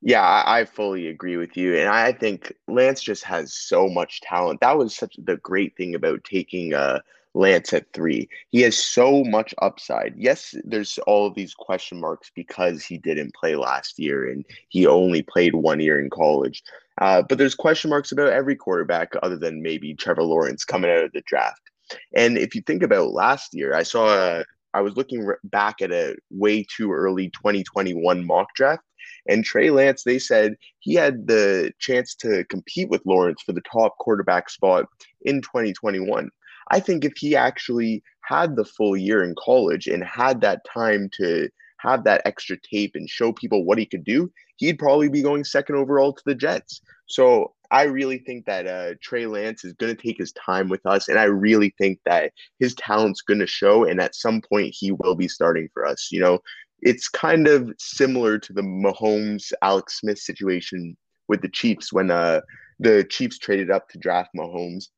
[0.00, 1.76] Yeah, I, I fully agree with you.
[1.76, 4.60] And I think Lance just has so much talent.
[4.60, 7.00] That was such the great thing about taking uh
[7.34, 8.28] Lance at three.
[8.50, 10.14] He has so much upside.
[10.16, 14.86] Yes, there's all of these question marks because he didn't play last year and he
[14.86, 16.62] only played one year in college.
[17.00, 21.04] Uh, but there's question marks about every quarterback other than maybe Trevor Lawrence coming out
[21.04, 21.62] of the draft.
[22.14, 25.92] And if you think about last year, I saw a, I was looking back at
[25.92, 28.82] a way too early 2021 mock draft.
[29.28, 33.62] And Trey Lance, they said he had the chance to compete with Lawrence for the
[33.70, 34.86] top quarterback spot
[35.22, 36.30] in 2021.
[36.70, 41.10] I think if he actually had the full year in college and had that time
[41.18, 45.22] to have that extra tape and show people what he could do, he'd probably be
[45.22, 46.80] going second overall to the Jets.
[47.06, 50.84] So I really think that uh, Trey Lance is going to take his time with
[50.86, 54.74] us, and I really think that his talent's going to show, and at some point
[54.78, 56.08] he will be starting for us.
[56.12, 56.38] You know,
[56.80, 60.96] it's kind of similar to the Mahomes Alex Smith situation
[61.28, 62.42] with the Chiefs when uh,
[62.78, 64.88] the Chiefs traded up to draft Mahomes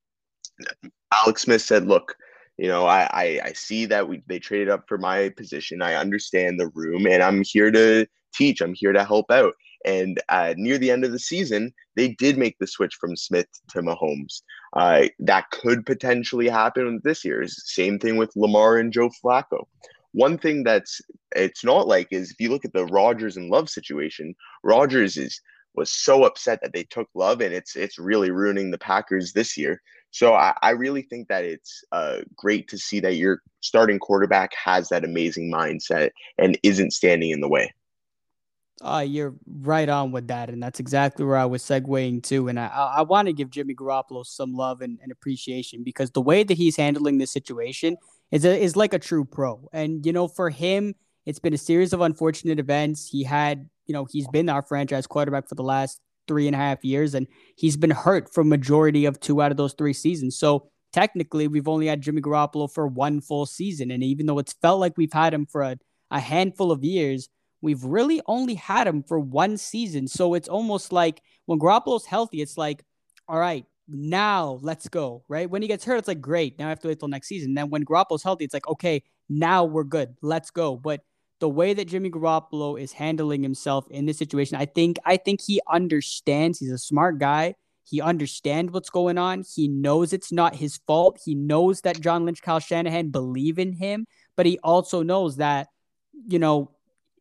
[1.13, 2.17] Alex Smith said, "Look,
[2.57, 5.83] you know, I, I, I see that we they traded up for my position.
[5.83, 8.61] I understand the room, and I'm here to teach.
[8.61, 9.55] I'm here to help out."
[9.85, 13.47] And uh, near the end of the season, they did make the switch from Smith
[13.71, 14.43] to Mahomes.
[14.73, 17.45] Uh, that could potentially happen this year.
[17.47, 19.65] Same thing with Lamar and Joe Flacco.
[20.13, 21.01] One thing that's
[21.35, 25.41] it's not like is if you look at the Rodgers and Love situation, Rodgers is
[25.75, 29.57] was so upset that they took Love, and it's it's really ruining the Packers this
[29.57, 29.81] year.
[30.11, 34.53] So I, I really think that it's uh, great to see that your starting quarterback
[34.55, 37.75] has that amazing mindset and isn't standing in the way.
[38.83, 42.49] Uh, you're right on with that, and that's exactly where I was segueing to.
[42.49, 46.21] And I, I want to give Jimmy Garoppolo some love and, and appreciation because the
[46.21, 47.97] way that he's handling this situation
[48.33, 49.69] is a, is like a true pro.
[49.73, 53.09] And you know, for him, it's been a series of unfortunate events.
[53.09, 56.59] He had, you know, he's been our franchise quarterback for the last three and a
[56.59, 60.37] half years, and he's been hurt for majority of two out of those three seasons.
[60.37, 64.55] So technically, we've only had Jimmy Garoppolo for one full season, and even though it's
[64.55, 65.79] felt like we've had him for a,
[66.11, 67.29] a handful of years,
[67.65, 70.07] we've really only had him for one season.
[70.07, 72.85] So it's almost like when Garoppolo's healthy, it's like,
[73.27, 75.25] all right, now let's go.
[75.29, 76.59] Right when he gets hurt, it's like great.
[76.59, 77.55] Now I have to wait till next season.
[77.55, 80.15] then when Garoppolo's healthy, it's like okay, now we're good.
[80.23, 80.77] Let's go.
[80.77, 81.01] But
[81.41, 85.41] the way that Jimmy Garoppolo is handling himself in this situation, I think I think
[85.43, 86.59] he understands.
[86.59, 87.55] He's a smart guy.
[87.87, 89.45] He understands what's going on.
[89.55, 91.21] He knows it's not his fault.
[91.23, 95.69] He knows that John Lynch, Kyle Shanahan believe in him, but he also knows that
[96.27, 96.74] you know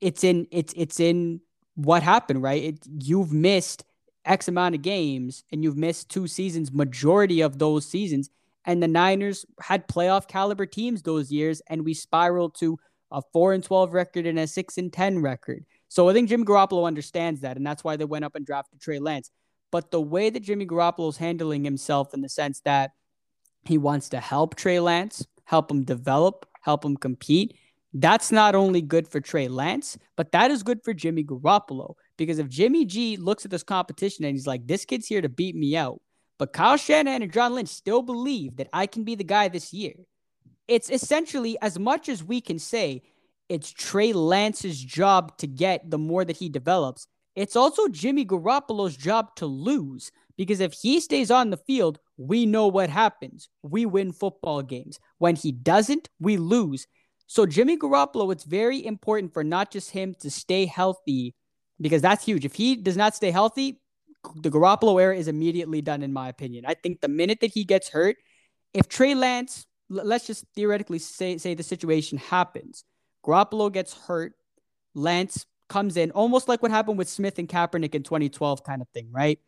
[0.03, 1.41] it's in it's it's in
[1.75, 2.63] what happened, right?
[2.63, 3.83] It, you've missed
[4.25, 8.29] X amount of games and you've missed two seasons, majority of those seasons.
[8.65, 12.79] And the Niners had playoff caliber teams those years, and we spiraled to
[13.11, 15.65] a four and twelve record and a six and ten record.
[15.89, 18.79] So I think Jimmy Garoppolo understands that, and that's why they went up and drafted
[18.79, 19.31] Trey Lance.
[19.71, 22.91] But the way that Jimmy Garoppolo is handling himself in the sense that
[23.65, 27.57] he wants to help Trey Lance, help him develop, help him compete.
[27.93, 31.93] That's not only good for Trey Lance, but that is good for Jimmy Garoppolo.
[32.17, 35.29] Because if Jimmy G looks at this competition and he's like, this kid's here to
[35.29, 36.01] beat me out,
[36.39, 39.73] but Kyle Shanahan and John Lynch still believe that I can be the guy this
[39.73, 39.93] year,
[40.67, 43.03] it's essentially as much as we can say
[43.47, 47.07] it's Trey Lance's job to get the more that he develops.
[47.35, 52.45] It's also Jimmy Garoppolo's job to lose Because if he stays on the field, we
[52.45, 53.49] know what happens.
[53.61, 54.99] We win football games.
[55.19, 56.87] When he doesn't, we lose.
[57.27, 61.35] So Jimmy Garoppolo, it's very important for not just him to stay healthy,
[61.81, 62.45] because that's huge.
[62.45, 63.79] If he does not stay healthy,
[64.35, 66.65] the Garoppolo era is immediately done, in my opinion.
[66.65, 68.17] I think the minute that he gets hurt,
[68.73, 72.83] if Trey Lance, let's just theoretically say say the situation happens,
[73.25, 74.33] Garoppolo gets hurt,
[74.95, 78.87] Lance comes in, almost like what happened with Smith and Kaepernick in 2012, kind of
[78.89, 79.39] thing, right?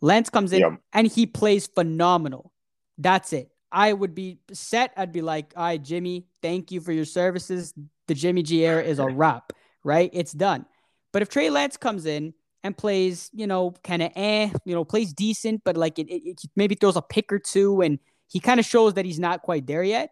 [0.00, 2.52] Lance comes in and he plays phenomenal.
[2.98, 3.50] That's it.
[3.70, 4.92] I would be set.
[4.96, 7.74] I'd be like, all right, Jimmy, thank you for your services.
[8.06, 9.52] The Jimmy G era is a wrap,
[9.84, 10.10] right?
[10.12, 10.66] It's done.
[11.12, 14.84] But if Trey Lance comes in and plays, you know, kind of eh, you know,
[14.84, 18.40] plays decent, but like it, it, it maybe throws a pick or two and he
[18.40, 20.10] kind of shows that he's not quite there yet.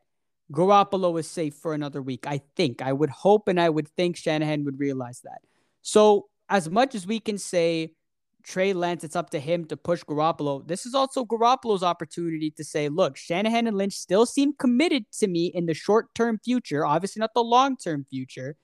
[0.53, 2.27] Garoppolo is safe for another week.
[2.27, 2.83] I think.
[2.83, 5.40] I would hope and I would think Shanahan would realize that.
[5.83, 7.92] So, as much as we can say
[8.46, 12.62] Trey Lance, it's up to him to push Garoppolo, this is also Garoppolo's opportunity to
[12.62, 16.87] say, look, Shanahan and Lynch still seem committed to me in the short term future,
[16.87, 18.56] obviously not the long term future.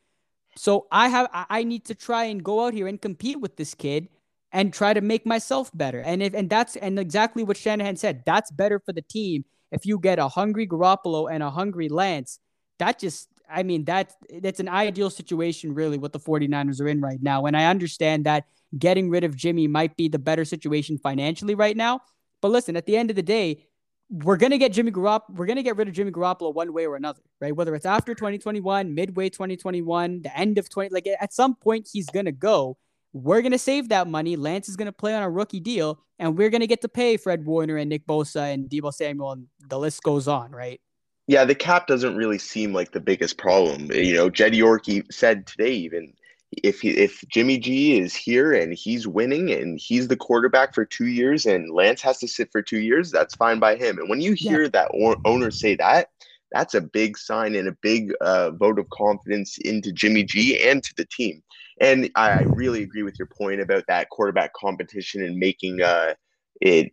[0.57, 3.75] So I have I need to try and go out here and compete with this
[3.75, 4.09] kid
[4.53, 6.01] and try to make myself better.
[6.01, 9.85] And if and that's and exactly what Shanahan said, that's better for the team if
[9.85, 12.39] you get a hungry Garoppolo and a hungry Lance.
[12.79, 17.01] That just I mean that that's an ideal situation really what the 49ers are in
[17.01, 17.47] right now.
[17.47, 18.45] And I understand that
[18.79, 22.01] getting rid of Jimmy might be the better situation financially right now.
[22.41, 23.67] But listen, at the end of the day,
[24.11, 25.31] we're gonna get Jimmy Garoppolo.
[25.31, 27.55] We're gonna get rid of Jimmy Garoppolo one way or another, right?
[27.55, 32.11] Whether it's after 2021, midway 2021, the end of 20, like at some point he's
[32.11, 32.77] gonna go.
[33.15, 34.37] We're gonna save that money.
[34.37, 37.47] Lance is gonna play on a rookie deal, and we're gonna get to pay Fred
[37.47, 40.81] Warner and Nick Bosa and Deebo Samuel, and the list goes on, right?
[41.27, 43.91] Yeah, the cap doesn't really seem like the biggest problem.
[43.93, 46.13] You know, Jed York said today even
[46.53, 50.85] if he, if Jimmy G is here and he's winning and he's the quarterback for
[50.85, 53.99] two years and Lance has to sit for two years, that's fine by him.
[53.99, 54.69] And when you hear yeah.
[54.69, 56.09] that or, owner say that,
[56.53, 60.83] that's a big sign and a big uh, vote of confidence into Jimmy G and
[60.83, 61.43] to the team.
[61.81, 66.15] And I really agree with your point about that quarterback competition and making uh,
[66.61, 66.93] it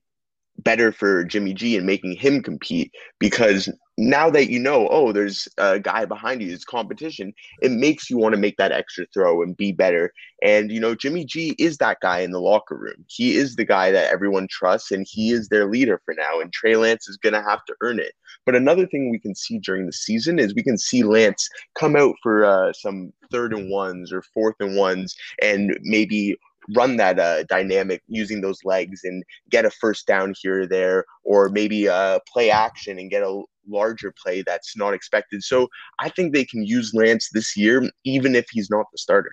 [0.58, 3.70] better for Jimmy G and making him compete because
[4.00, 8.18] now that you know, oh, there's a guy behind you, it's competition, it makes you
[8.18, 10.14] want to make that extra throw and be better.
[10.42, 13.06] And, you know, Jimmy G is that guy in the locker room.
[13.08, 16.40] He is the guy that everyone trusts and he is their leader for now.
[16.40, 18.14] And Trey Lance is going to have to earn it.
[18.46, 21.98] But another thing we can see during the season is we can see Lance come
[21.98, 26.38] out for uh, some third and ones or fourth and ones and maybe
[26.76, 31.06] run that uh, dynamic using those legs and get a first down here or there,
[31.24, 35.44] or maybe uh, play action and get a larger play that's not expected.
[35.44, 35.68] So
[36.00, 39.32] I think they can use Lance this year, even if he's not the starter.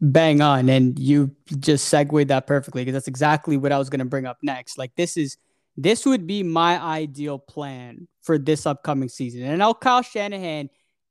[0.00, 0.68] Bang on.
[0.68, 4.26] And you just segued that perfectly because that's exactly what I was going to bring
[4.26, 4.78] up next.
[4.78, 5.36] Like, this is.
[5.76, 9.42] This would be my ideal plan for this upcoming season.
[9.42, 10.70] And I'll Kyle Shanahan,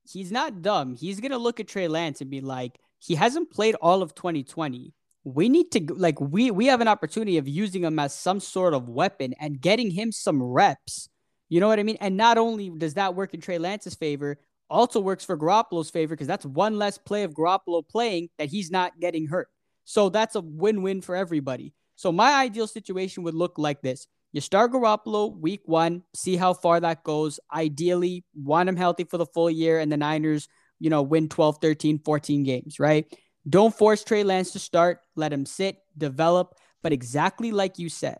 [0.10, 0.96] he's not dumb.
[0.96, 4.16] He's going to look at Trey Lance and be like, he hasn't played all of
[4.16, 8.40] 2020 we need to like we we have an opportunity of using him as some
[8.40, 11.10] sort of weapon and getting him some reps.
[11.54, 12.00] You know what I mean?
[12.02, 14.40] And not only does that work in Trey Lance's favor,
[14.72, 18.72] also works for Garoppolo's favor because that's one less play of Garoppolo playing that he's
[18.72, 19.50] not getting hurt.
[19.86, 21.76] So that's a win-win for everybody.
[21.96, 24.08] So my ideal situation would look like this.
[24.32, 27.40] You start Garoppolo week one, see how far that goes.
[27.54, 30.48] Ideally, want him healthy for the full year, and the Niners,
[30.80, 33.06] you know, win 12, 13, 14 games, right?
[33.48, 35.02] Don't force Trey Lance to start.
[35.16, 36.56] Let him sit, develop.
[36.82, 38.18] But exactly like you said,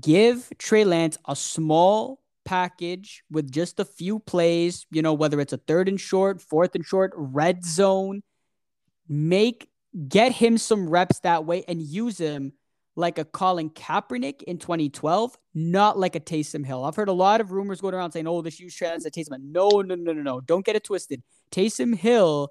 [0.00, 5.52] give Trey Lance a small package with just a few plays, you know, whether it's
[5.52, 8.22] a third and short, fourth and short, red zone.
[9.08, 9.68] Make
[10.08, 12.52] get him some reps that way and use him
[12.96, 16.84] like a Colin Kaepernick in 2012, not like a Taysom Hill.
[16.84, 19.12] I've heard a lot of rumors going around saying, oh, this use Trey Lance at
[19.12, 19.30] Taysom.
[19.42, 20.40] No, no, no, no, no.
[20.40, 21.22] Don't get it twisted.
[21.50, 22.50] Taysom Hill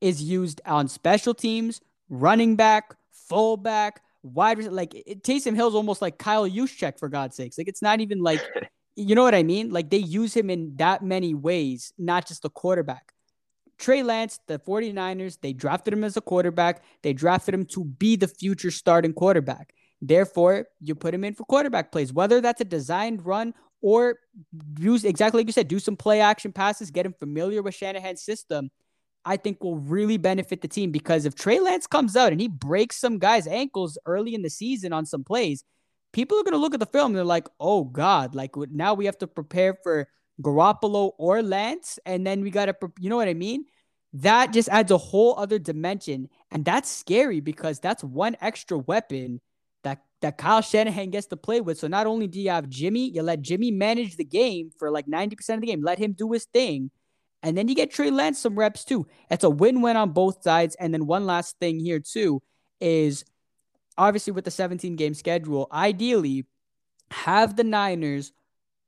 [0.00, 4.74] is used on special teams, running back, fullback, wide receiver.
[4.74, 7.58] Like it, Taysom Hill's almost like Kyle Juszczyk for God's sakes.
[7.58, 8.40] Like it's not even like,
[8.96, 9.70] you know what I mean?
[9.70, 13.12] Like they use him in that many ways, not just the quarterback.
[13.76, 16.84] Trey Lance, the 49ers, they drafted him as a quarterback.
[17.02, 19.74] They drafted him to be the future starting quarterback.
[20.00, 24.18] Therefore, you put him in for quarterback plays, whether that's a designed run or
[24.78, 28.22] use exactly like you said, do some play action passes, get him familiar with Shanahan's
[28.22, 28.70] system
[29.24, 32.48] I think will really benefit the team because if Trey Lance comes out and he
[32.48, 35.64] breaks some guy's ankles early in the season on some plays,
[36.14, 38.94] people are going to look at the film and they're like, oh God, like now
[38.94, 40.08] we have to prepare for
[40.40, 41.98] Garoppolo or Lance.
[42.06, 43.64] And then we got to, you know what I mean?
[44.14, 46.28] That just adds a whole other dimension.
[46.52, 49.40] And that's scary because that's one extra weapon
[49.82, 51.78] that that Kyle Shanahan gets to play with.
[51.78, 55.06] So not only do you have Jimmy, you let Jimmy manage the game for like
[55.06, 56.90] 90% of the game, let him do his thing.
[57.42, 59.06] And then you get Trey Lance some reps too.
[59.30, 60.76] It's a win-win on both sides.
[60.76, 62.40] And then one last thing here too
[62.80, 63.24] is
[63.96, 66.46] obviously with the 17 game schedule, ideally
[67.10, 68.32] have the Niners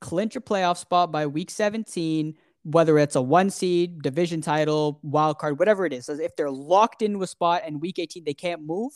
[0.01, 5.39] clinch a playoff spot by week 17, whether it's a one seed, division title, wild
[5.39, 6.09] card, whatever it is.
[6.09, 8.93] If they're locked into a spot and week 18 they can't move,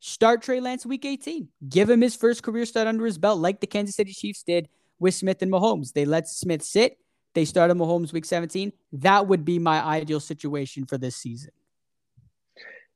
[0.00, 1.48] start Trey Lance week 18.
[1.68, 4.68] Give him his first career start under his belt, like the Kansas City Chiefs did
[4.98, 5.92] with Smith and Mahomes.
[5.92, 6.98] They let Smith sit.
[7.34, 8.72] They started Mahomes week 17.
[8.92, 11.50] That would be my ideal situation for this season.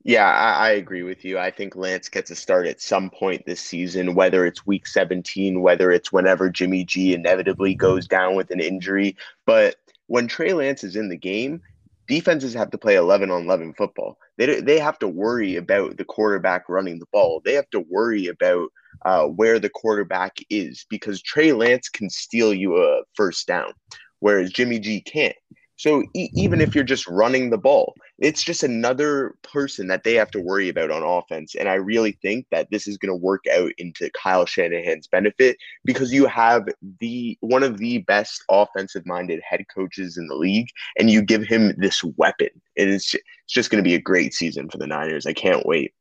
[0.05, 1.39] Yeah, I, I, agree with you.
[1.39, 5.61] I think Lance gets a start at some point this season, whether it's week 17,
[5.61, 9.17] whether it's whenever Jimmy G inevitably goes down with an injury.
[9.45, 11.61] But when Trey Lance is in the game,
[12.07, 14.19] defenses have to play 11 on 11 football.
[14.39, 17.43] They, they have to worry about the quarterback running the ball.
[17.45, 18.71] They have to worry about
[19.05, 23.73] uh, where the quarterback is because Trey Lance can steal you a first down,
[24.21, 25.37] whereas Jimmy G can't.
[25.77, 30.15] So e- even if you're just running the ball, it's just another person that they
[30.15, 31.55] have to worry about on offense.
[31.55, 35.57] And I really think that this is going to work out into Kyle Shanahan's benefit
[35.85, 36.69] because you have
[37.01, 41.45] the one of the best offensive minded head coaches in the league, and you give
[41.45, 42.51] him this weapon.
[42.77, 45.27] And it's it's just going to be a great season for the Niners.
[45.27, 45.95] I can't wait.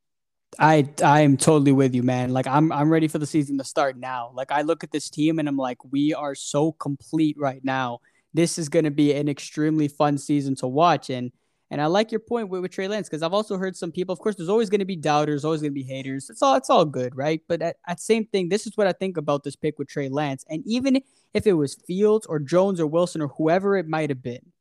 [0.57, 2.33] I I am totally with you, man.
[2.33, 4.31] Like I'm I'm ready for the season to start now.
[4.33, 7.99] Like I look at this team and I'm like, we are so complete right now
[8.33, 11.09] this is going to be an extremely fun season to watch.
[11.09, 11.31] And
[11.69, 14.13] and I like your point with, with Trey Lance because I've also heard some people.
[14.13, 16.29] Of course, there's always going to be doubters, always going to be haters.
[16.29, 17.41] It's all it's all good, right?
[17.47, 20.09] But at, at same thing, this is what I think about this pick with Trey
[20.09, 20.45] Lance.
[20.49, 21.01] And even
[21.33, 24.51] if it was Fields or Jones or Wilson or whoever it might have been,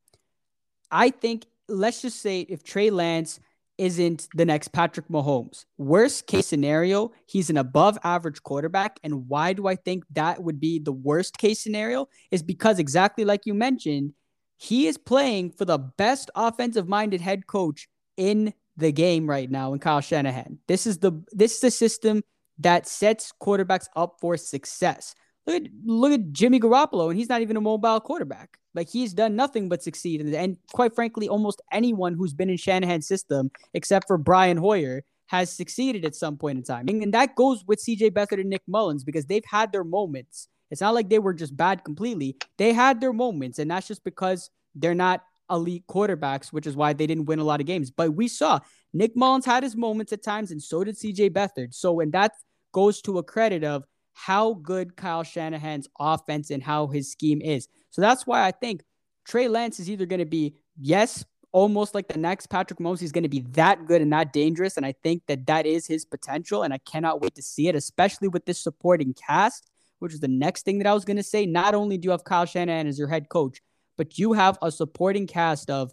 [0.91, 3.41] I think let's just say if Trey Lance
[3.79, 5.67] isn't the next Patrick Mahomes.
[5.77, 8.99] Worst case scenario, he's an above average quarterback.
[9.05, 12.09] And why do I think that would be the worst case scenario?
[12.31, 14.15] Is because exactly like you mentioned,
[14.57, 19.73] he is playing for the best offensive minded head coach in the game right now
[19.73, 20.59] in Kyle Shanahan.
[20.69, 22.23] This is the this is the system
[22.59, 25.15] that sets quarterbacks up for success.
[25.47, 28.59] Look at look at Jimmy Garoppolo, and he's not even a mobile quarterback.
[28.75, 30.21] Like he's done nothing but succeed.
[30.21, 35.51] And, quite frankly, almost anyone who's been in Shanahan's system, except for Brian Hoyer, has
[35.51, 36.87] succeeded at some point in time.
[36.89, 40.49] And, and that goes with CJ Beathard and Nick Mullens because they've had their moments.
[40.71, 42.37] It's not like they were just bad completely.
[42.59, 46.93] They had their moments, and that's just because they're not elite quarterbacks, which is why
[46.93, 47.91] they didn't win a lot of games.
[47.91, 48.61] But we saw
[48.93, 51.75] Nick Mullens had his moments at times, and so did CJ Beathard.
[51.75, 52.33] So, and that
[52.73, 57.69] goes to a credit of how good Kyle Shanahan's offense and how his scheme is.
[57.91, 58.83] So that's why I think
[59.27, 63.01] Trey Lance is either going to be, yes, almost like the next Patrick Mahomes.
[63.01, 64.77] He's going to be that good and that dangerous.
[64.77, 66.63] And I think that that is his potential.
[66.63, 70.29] And I cannot wait to see it, especially with this supporting cast, which is the
[70.29, 71.47] next thing that I was going to say.
[71.47, 73.61] Not only do you have Kyle Shanahan as your head coach,
[73.97, 75.93] but you have a supporting cast of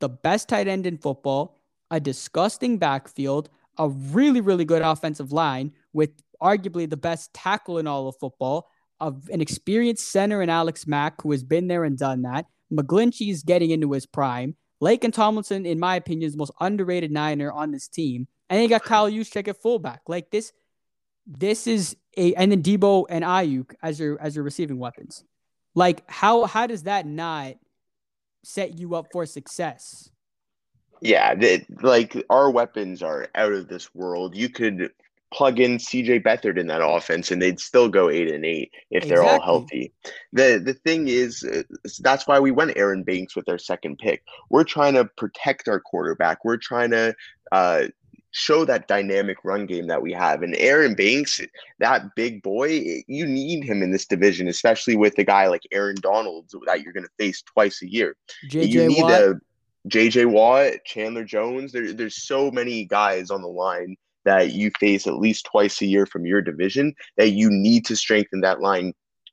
[0.00, 1.60] the best tight end in football,
[1.90, 6.10] a disgusting backfield, a really, really good offensive line with
[6.42, 8.68] arguably the best tackle in all of football,
[9.00, 12.46] of an experienced center in Alex Mack, who has been there and done that.
[12.72, 14.56] McGlinchey's getting into his prime.
[14.82, 18.26] Laken Tomlinson, in my opinion, is the most underrated Niner on this team.
[18.50, 20.02] And you got Kyle Juszczyk at fullback.
[20.08, 20.52] Like this,
[21.26, 25.24] this is a and then Deebo and Aiyuk as your as your receiving weapons.
[25.74, 27.54] Like how how does that not
[28.44, 30.10] set you up for success?
[31.00, 34.36] Yeah, the, like our weapons are out of this world.
[34.36, 34.92] You could
[35.32, 39.08] plug in CJ Beathard in that offense and they'd still go eight and eight if
[39.08, 39.92] they're all healthy.
[40.32, 41.44] The the thing is
[42.00, 44.22] that's why we went Aaron Banks with our second pick.
[44.50, 46.44] We're trying to protect our quarterback.
[46.44, 47.14] We're trying to
[47.50, 47.84] uh,
[48.32, 50.42] show that dynamic run game that we have.
[50.42, 51.40] And Aaron Banks,
[51.78, 55.96] that big boy, you need him in this division, especially with a guy like Aaron
[56.00, 58.16] Donald that you're going to face twice a year.
[58.50, 59.12] JJ you need Watt.
[59.12, 59.40] a
[59.88, 61.72] JJ Watt, Chandler Jones.
[61.72, 65.86] There, there's so many guys on the line that you face at least twice a
[65.86, 68.92] year from your division that you need to strengthen that line.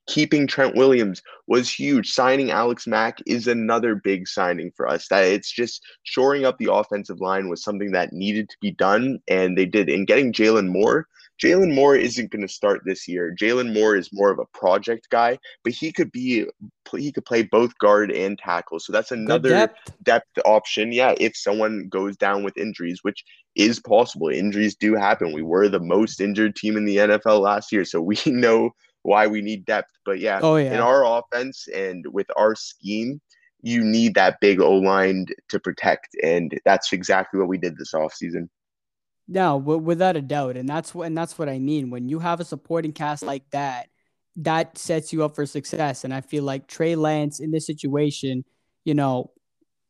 [0.09, 2.09] Keeping Trent Williams was huge.
[2.09, 5.07] Signing Alex Mack is another big signing for us.
[5.09, 9.19] That it's just shoring up the offensive line was something that needed to be done,
[9.27, 9.87] and they did.
[9.87, 11.05] And getting Jaylon Moore,
[11.39, 13.35] Jaylon Moore isn't going to start this year.
[13.39, 16.47] Jaylon Moore is more of a project guy, but he could be
[16.97, 18.79] he could play both guard and tackle.
[18.79, 19.91] So that's another depth.
[20.01, 20.91] depth option.
[20.91, 23.23] Yeah, if someone goes down with injuries, which
[23.55, 24.29] is possible.
[24.29, 25.33] Injuries do happen.
[25.33, 28.71] We were the most injured team in the NFL last year, so we know
[29.09, 29.91] why we need depth.
[30.05, 30.71] But yeah, oh, yeah.
[30.75, 33.19] in our offense and with our scheme,
[33.61, 37.93] you need that big O line to protect, and that's exactly what we did this
[37.93, 38.49] offseason.
[39.27, 41.89] No, without a doubt, and that's what and that's what I mean.
[41.89, 43.89] When you have a supporting cast like that,
[44.37, 46.03] that sets you up for success.
[46.03, 48.45] And I feel like Trey Lance in this situation,
[48.85, 49.31] you know,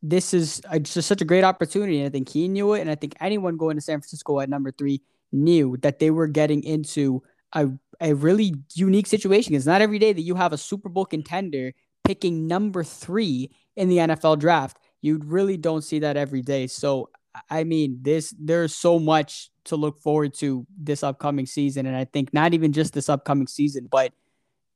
[0.02, 1.98] this is a, just such a great opportunity.
[1.98, 4.48] And I think he knew it, and I think anyone going to San Francisco at
[4.48, 7.68] number three knew that they were getting into a
[8.00, 9.54] a really unique situation.
[9.54, 11.72] It's not every day that you have a Super Bowl contender
[12.04, 14.78] picking number three in the NFL draft.
[15.00, 16.66] You really don't see that every day.
[16.66, 17.10] So
[17.48, 22.04] I mean, this there's so much to look forward to this upcoming season, and I
[22.04, 24.12] think not even just this upcoming season, but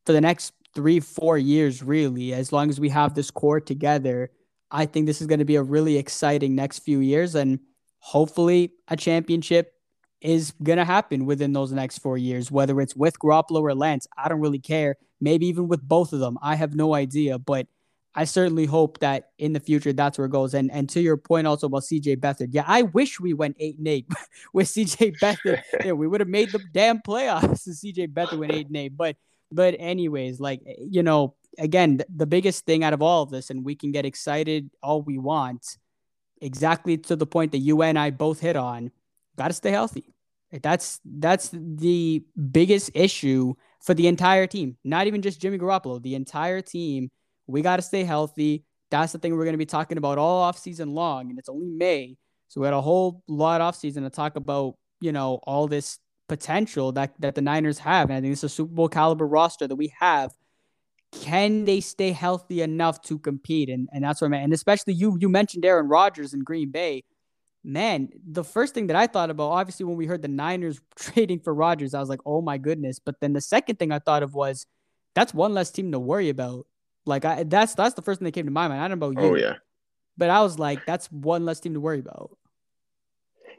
[0.07, 4.31] for the next three, four years, really, as long as we have this core together,
[4.71, 7.59] I think this is going to be a really exciting next few years, and
[7.99, 9.74] hopefully, a championship
[10.25, 14.09] is going to happen within those next four years, whether it's with Garoppolo or Lance.
[14.17, 14.97] I don't really care.
[15.21, 16.39] Maybe even with both of them.
[16.43, 17.67] I have no idea, but
[18.15, 20.55] I certainly hope that in the future that's where it goes.
[20.55, 23.77] And and to your point also about CJ Beathard, yeah, I wish we went eight
[23.77, 24.07] and eight
[24.55, 25.63] with CJ Beathard.
[25.85, 27.69] yeah, we would have made the damn playoffs.
[27.69, 28.97] if CJ Beathard went eight and eight.
[28.97, 29.17] But
[29.53, 33.51] but anyways, like you know, again, the, the biggest thing out of all of this,
[33.51, 35.77] and we can get excited all we want,
[36.41, 38.91] exactly to the point that you and I both hit on.
[39.37, 40.14] Got to stay healthy.
[40.63, 44.77] That's that's the biggest issue for the entire team.
[44.85, 47.11] Not even just Jimmy Garoppolo, the entire team
[47.47, 48.65] we got to stay healthy.
[48.91, 51.49] That's the thing we're going to be talking about all off season long, and it's
[51.49, 52.17] only May,
[52.49, 54.77] so we had a whole lot off season to talk about.
[55.01, 55.99] You know all this
[56.29, 59.67] potential that that the Niners have, and I think it's a Super Bowl caliber roster
[59.67, 60.33] that we have.
[61.13, 63.69] Can they stay healthy enough to compete?
[63.69, 64.45] And and that's what I meant.
[64.45, 67.05] And especially you you mentioned Aaron Rodgers in Green Bay.
[67.67, 71.41] Man, the first thing that I thought about, obviously, when we heard the Niners trading
[71.41, 72.99] for Rodgers, I was like, oh my goodness.
[72.99, 74.67] But then the second thing I thought of was
[75.15, 76.67] that's one less team to worry about.
[77.07, 78.81] Like I that's that's the first thing that came to my mind.
[78.81, 79.31] I don't know about you.
[79.31, 79.55] Oh yeah.
[80.17, 82.37] But I was like, that's one less team to worry about.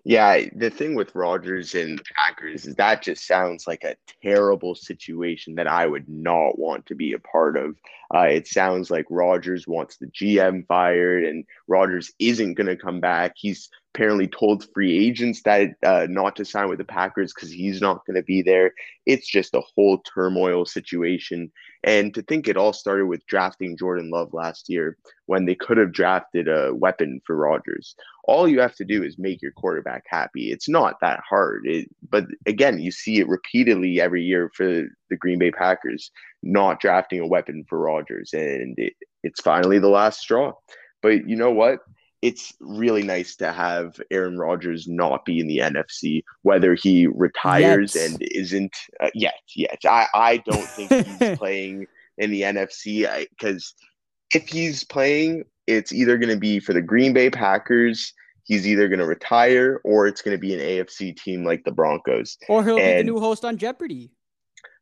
[0.08, 5.56] Yeah, the thing with Rodgers and Packers is that just sounds like a terrible situation
[5.56, 7.76] that I would not want to be a part of.
[8.14, 13.00] Uh, it sounds like Rodgers wants the GM fired, and Rodgers isn't going to come
[13.00, 13.34] back.
[13.36, 17.80] He's apparently told free agents that uh, not to sign with the Packers because he's
[17.80, 18.74] not going to be there.
[19.06, 21.50] It's just a whole turmoil situation.
[21.84, 25.78] And to think it all started with drafting Jordan Love last year when they could
[25.78, 27.96] have drafted a weapon for Rodgers.
[28.26, 30.52] All you have to do is make your quarterback happy.
[30.52, 31.62] It's not that hard.
[31.66, 34.66] It, but again, you see it repeatedly every year for
[35.10, 36.12] the Green Bay Packers
[36.44, 38.34] not drafting a weapon for Rodgers.
[38.34, 38.94] And it,
[39.24, 40.52] it's finally the last straw.
[41.02, 41.80] But you know what?
[42.26, 47.96] It's really nice to have Aaron Rodgers not be in the NFC, whether he retires
[47.96, 49.40] and isn't uh, yet.
[49.56, 51.86] Yet, I I don't think he's playing
[52.18, 53.76] in the NFC because
[54.34, 58.12] if he's playing, it's either going to be for the Green Bay Packers.
[58.44, 61.72] He's either going to retire or it's going to be an AFC team like the
[61.72, 62.38] Broncos.
[62.50, 64.12] Or he'll and be the new host on Jeopardy.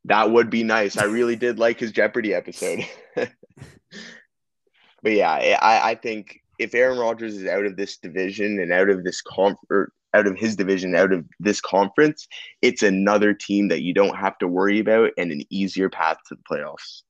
[0.05, 0.97] That would be nice.
[0.97, 2.85] I really did like his Jeopardy episode.
[3.15, 3.31] but
[5.03, 5.31] yeah,
[5.61, 9.21] I, I think if Aaron Rodgers is out of this division and out of this
[9.69, 12.27] or out of his division, out of this conference,
[12.61, 16.35] it's another team that you don't have to worry about and an easier path to
[16.35, 17.01] the playoffs.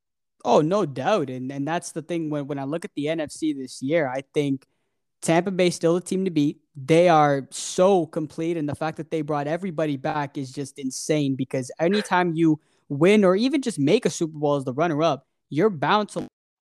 [0.46, 1.30] Oh, no doubt.
[1.30, 4.24] And and that's the thing when, when I look at the NFC this year, I
[4.34, 4.66] think
[5.22, 6.60] Tampa Bay still a team to beat.
[6.76, 11.36] They are so complete, and the fact that they brought everybody back is just insane
[11.36, 15.26] because anytime you win or even just make a Super Bowl as the runner up,
[15.50, 16.28] you're bound to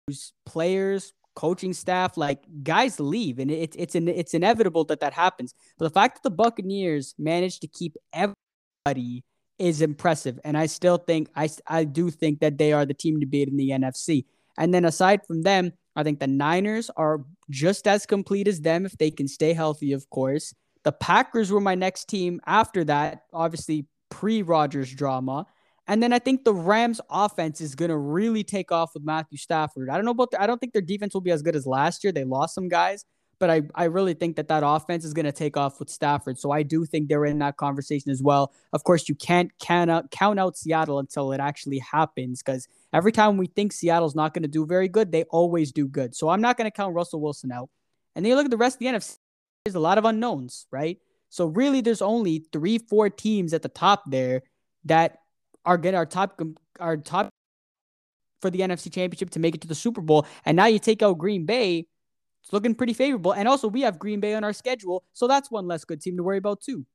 [0.07, 5.13] lose players, coaching staff, like guys leave, and it's it's an, it's inevitable that that
[5.13, 5.53] happens.
[5.77, 9.23] But the fact that the Buccaneers managed to keep everybody
[9.59, 13.19] is impressive, and I still think I I do think that they are the team
[13.19, 14.25] to beat in the NFC.
[14.57, 18.85] And then aside from them, I think the Niners are just as complete as them
[18.85, 20.53] if they can stay healthy, of course.
[20.83, 25.45] The Packers were my next team after that, obviously pre Rodgers drama.
[25.87, 29.37] And then I think the Rams offense is going to really take off with Matthew
[29.37, 29.89] Stafford.
[29.89, 31.65] I don't know about the, I don't think their defense will be as good as
[31.65, 32.13] last year.
[32.13, 33.03] They lost some guys,
[33.39, 36.37] but I, I really think that that offense is going to take off with Stafford.
[36.37, 38.53] So I do think they're in that conversation as well.
[38.73, 43.11] Of course, you can't count out, count out Seattle until it actually happens because every
[43.11, 46.15] time we think Seattle's not going to do very good, they always do good.
[46.15, 47.69] So I'm not going to count Russell Wilson out.
[48.15, 49.17] And then you look at the rest of the NFC,
[49.65, 50.99] there's a lot of unknowns, right?
[51.29, 54.43] So really, there's only three, four teams at the top there
[54.85, 55.19] that
[55.65, 56.41] are getting our top
[56.79, 57.29] our top
[58.41, 60.25] for the NFC Championship to make it to the Super Bowl.
[60.45, 61.85] And now you take out Green Bay,
[62.43, 63.33] it's looking pretty favorable.
[63.33, 66.17] And also, we have Green Bay on our schedule, so that's one less good team
[66.17, 66.85] to worry about too.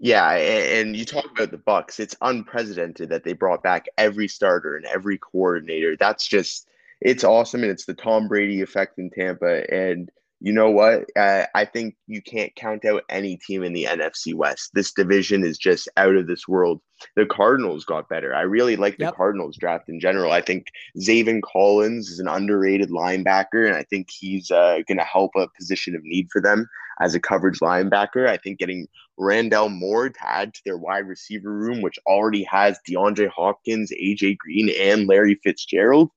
[0.00, 1.98] Yeah, and you talk about the Bucs.
[1.98, 5.96] It's unprecedented that they brought back every starter and every coordinator.
[5.96, 6.68] That's just
[7.00, 9.68] it's awesome, and it's the Tom Brady effect in Tampa.
[9.72, 10.10] And
[10.40, 11.04] you know what?
[11.16, 14.70] Uh, I think you can't count out any team in the NFC West.
[14.72, 16.80] This division is just out of this world.
[17.16, 18.34] The Cardinals got better.
[18.34, 19.16] I really like the yep.
[19.16, 20.32] Cardinals draft in general.
[20.32, 20.66] I think
[20.98, 25.48] Zaven Collins is an underrated linebacker, and I think he's uh, going to help a
[25.56, 26.68] position of need for them
[27.00, 28.28] as a coverage linebacker.
[28.28, 28.86] I think getting
[29.18, 34.38] Rondale Moore to add to their wide receiver room, which already has DeAndre Hopkins, AJ
[34.38, 36.10] Green, and Larry Fitzgerald.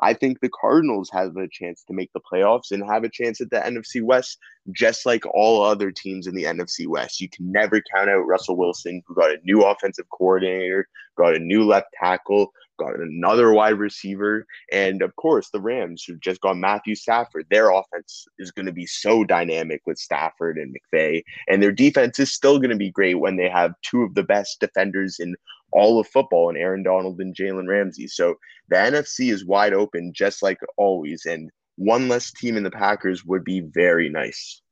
[0.00, 3.40] I think the Cardinals have a chance to make the playoffs and have a chance
[3.40, 4.38] at the NFC West,
[4.72, 7.20] just like all other teams in the NFC West.
[7.20, 11.38] You can never count out Russell Wilson, who got a new offensive coordinator, got a
[11.38, 16.56] new left tackle, got another wide receiver, and of course the Rams, who just got
[16.56, 17.46] Matthew Stafford.
[17.50, 22.18] Their offense is going to be so dynamic with Stafford and McVay, and their defense
[22.18, 25.36] is still going to be great when they have two of the best defenders in
[25.72, 28.06] all of football and Aaron Donald and Jalen Ramsey.
[28.06, 28.36] So
[28.68, 31.24] the NFC is wide open, just like always.
[31.26, 34.62] And one less team in the Packers would be very nice.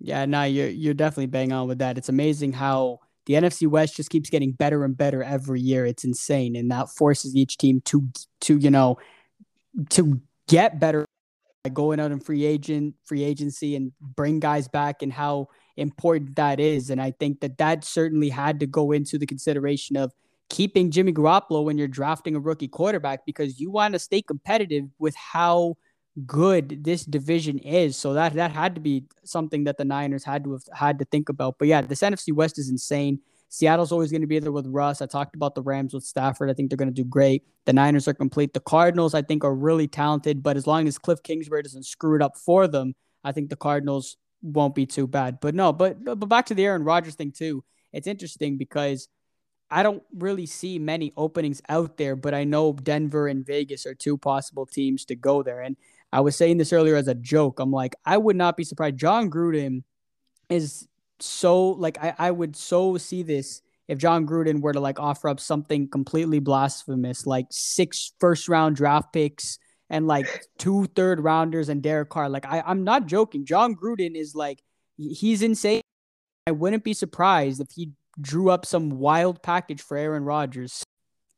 [0.00, 1.98] Yeah, no, you're you're definitely bang on with that.
[1.98, 5.84] It's amazing how the NFC West just keeps getting better and better every year.
[5.84, 8.08] It's insane, and that forces each team to
[8.42, 8.98] to you know
[9.90, 11.04] to get better
[11.64, 15.48] by going out in free agent free agency and bring guys back and how
[15.78, 16.90] important that is.
[16.90, 20.12] And I think that that certainly had to go into the consideration of
[20.50, 24.84] keeping Jimmy Garoppolo when you're drafting a rookie quarterback because you want to stay competitive
[24.98, 25.76] with how
[26.26, 27.96] good this division is.
[27.96, 31.04] So that that had to be something that the Niners had to have had to
[31.04, 31.56] think about.
[31.58, 33.20] But yeah, this NFC West is insane.
[33.50, 35.00] Seattle's always going to be there with Russ.
[35.00, 36.50] I talked about the Rams with Stafford.
[36.50, 37.44] I think they're going to do great.
[37.64, 38.52] The Niners are complete.
[38.52, 40.42] The Cardinals, I think, are really talented.
[40.42, 43.56] But as long as Cliff Kingsbury doesn't screw it up for them, I think the
[43.56, 45.40] Cardinals won't be too bad.
[45.40, 47.64] But no, but but back to the Aaron Rodgers thing too.
[47.92, 49.08] It's interesting because
[49.70, 53.94] I don't really see many openings out there, but I know Denver and Vegas are
[53.94, 55.60] two possible teams to go there.
[55.60, 55.76] And
[56.12, 57.60] I was saying this earlier as a joke.
[57.60, 58.96] I'm like, I would not be surprised.
[58.96, 59.82] Jon Gruden
[60.48, 60.88] is
[61.20, 65.28] so like I, I would so see this if Jon Gruden were to like offer
[65.28, 69.58] up something completely blasphemous, like six first round draft picks
[69.90, 70.26] and like
[70.58, 72.28] two third rounders and Derek Carr.
[72.28, 73.44] Like I, I'm not joking.
[73.44, 74.62] Jon Gruden is like
[74.96, 75.82] he's insane.
[76.46, 80.82] I wouldn't be surprised if he drew up some wild package for Aaron Rodgers.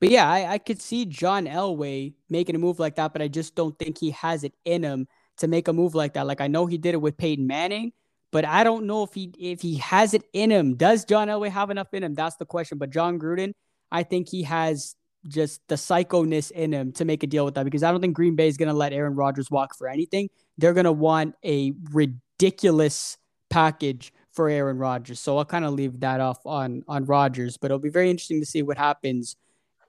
[0.01, 3.29] But yeah, I, I could see John Elway making a move like that, but I
[3.29, 5.07] just don't think he has it in him
[5.39, 6.27] to make a move like that.
[6.27, 7.93] Like I know he did it with Peyton Manning,
[8.33, 10.77] but I don't know if he if he has it in him.
[10.77, 12.15] Does John Elway have enough in him?
[12.15, 12.79] That's the question.
[12.79, 13.53] But Jon Gruden,
[13.91, 14.95] I think he has
[15.29, 18.15] just the psychoness in him to make a deal with that because I don't think
[18.15, 20.31] Green Bay is going to let Aaron Rodgers walk for anything.
[20.59, 23.19] They're going to want a ridiculous
[23.51, 25.21] package for Aaron Rodgers.
[25.21, 28.41] So I'll kind of leave that off on on Rodgers, but it'll be very interesting
[28.41, 29.37] to see what happens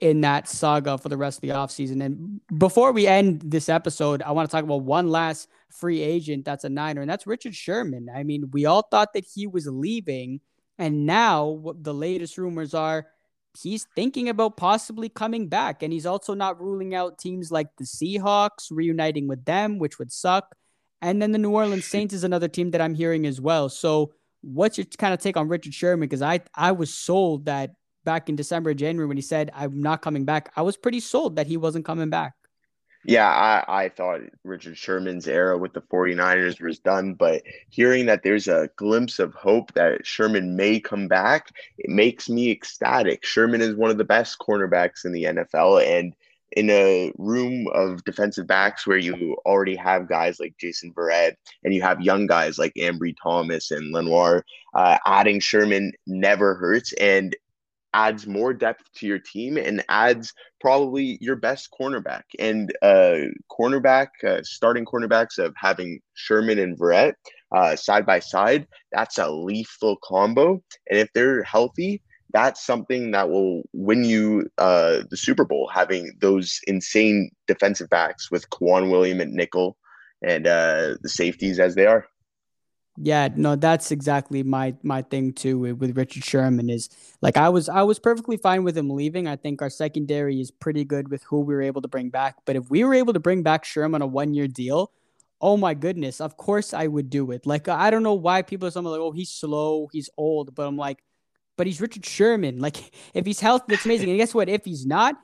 [0.02, 2.04] in that saga for the rest of the offseason.
[2.04, 6.44] And before we end this episode, I want to talk about one last free agent
[6.44, 8.10] that's a Niner, and that's Richard Sherman.
[8.14, 10.42] I mean, we all thought that he was leaving,
[10.80, 13.06] and now what the latest rumors are
[13.60, 15.84] he's thinking about possibly coming back.
[15.84, 20.12] And he's also not ruling out teams like the Seahawks reuniting with them, which would
[20.12, 20.56] suck.
[21.02, 23.70] And then the New Orleans Saints is another team that I'm hearing as well.
[23.70, 26.08] So what's your kind of take on Richard Sherman?
[26.08, 27.72] Because I I was sold that
[28.04, 30.52] back in December, January when he said I'm not coming back.
[30.56, 32.34] I was pretty sold that he wasn't coming back.
[33.04, 38.22] Yeah, I, I thought Richard Sherman's era with the 49ers was done, but hearing that
[38.24, 41.50] there's a glimpse of hope that Sherman may come back,
[41.80, 43.26] it makes me ecstatic.
[43.26, 46.14] Sherman is one of the best cornerbacks in the NFL, and
[46.52, 51.74] in a room of defensive backs where you already have guys like Jason Verrett and
[51.74, 56.92] you have young guys like Ambry Thomas and Lenoir, uh, adding Sherman never hurts.
[56.94, 57.36] And
[57.94, 62.24] adds more depth to your team and adds probably your best cornerback.
[62.40, 63.18] And uh,
[63.52, 67.14] cornerback, uh, starting cornerbacks of having Sherman and Verrett
[67.52, 70.64] uh, side by side, that's a lethal combo.
[70.90, 72.02] And if they're healthy,
[72.34, 78.32] that's something that will win you uh, the Super Bowl, having those insane defensive backs
[78.32, 79.78] with K'Waun William and nickel
[80.22, 82.06] and uh, the safeties as they are.
[82.98, 86.90] Yeah, no, that's exactly my my thing too with, with Richard Sherman is
[87.22, 89.28] like I was I was perfectly fine with him leaving.
[89.28, 92.36] I think our secondary is pretty good with who we were able to bring back.
[92.46, 94.92] But if we were able to bring back Sherman on a one year deal,
[95.40, 97.46] oh my goodness, of course I would do it.
[97.46, 100.68] Like I don't know why people are something like, oh, he's slow, he's old, but
[100.68, 101.02] I'm like,
[101.58, 102.60] but he's Richard Sherman.
[102.60, 102.78] Like
[103.14, 104.10] if he's healthy, that's amazing.
[104.10, 104.50] And guess what?
[104.50, 105.16] If he's not,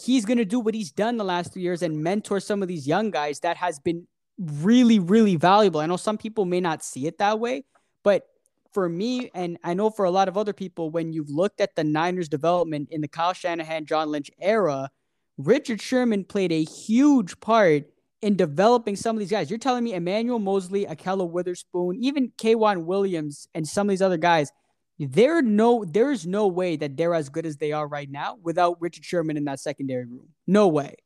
[0.00, 2.86] he's gonna do what he's done the last three years and mentor some of these
[2.86, 4.06] young guys that has been
[4.38, 5.80] really, really valuable.
[5.80, 7.64] I know some people may not see it that way,
[8.02, 8.26] but
[8.72, 11.76] for me, and I know for a lot of other people, when you've looked at
[11.76, 14.90] the Niners' development in the Kyle Shanahan, John Lynch era,
[15.38, 17.84] Richard Sherman played a huge part
[18.22, 19.50] in developing some of these guys.
[19.50, 24.16] You're telling me Emmanuel Moseley, Ahkello Witherspoon, even K'Waun Williams, and some of these other
[24.16, 24.50] guys.
[24.98, 28.38] There no, there is no way that they're as good as they are right now
[28.42, 30.28] without Richard Sherman in that secondary room.
[30.46, 30.96] No way.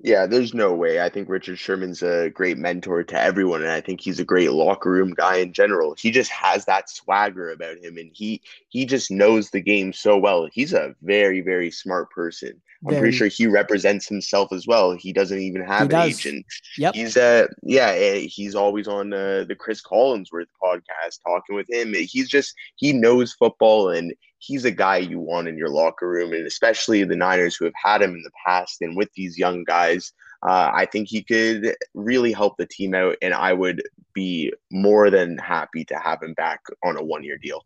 [0.00, 1.00] Yeah, there's no way.
[1.00, 4.52] I think Richard Sherman's a great mentor to everyone, and I think he's a great
[4.52, 5.94] locker room guy in general.
[5.98, 10.18] He just has that swagger about him, and he he just knows the game so
[10.18, 10.48] well.
[10.52, 12.60] He's a very very smart person.
[12.84, 13.00] I'm very.
[13.00, 14.92] pretty sure he represents himself as well.
[14.92, 16.44] He doesn't even have an agent.
[16.76, 16.94] Yep.
[16.94, 21.94] He's uh yeah, eh, he's always on uh, the Cris Collinsworth podcast talking with him.
[21.94, 26.32] He's just he knows football and he's a guy you want in your locker room,
[26.32, 28.82] and especially the Niners who have had him in the past.
[28.82, 30.12] And with these young guys,
[30.46, 33.82] uh, I think he could really help the team out, and I would
[34.12, 37.64] be more than happy to have him back on a one-year deal.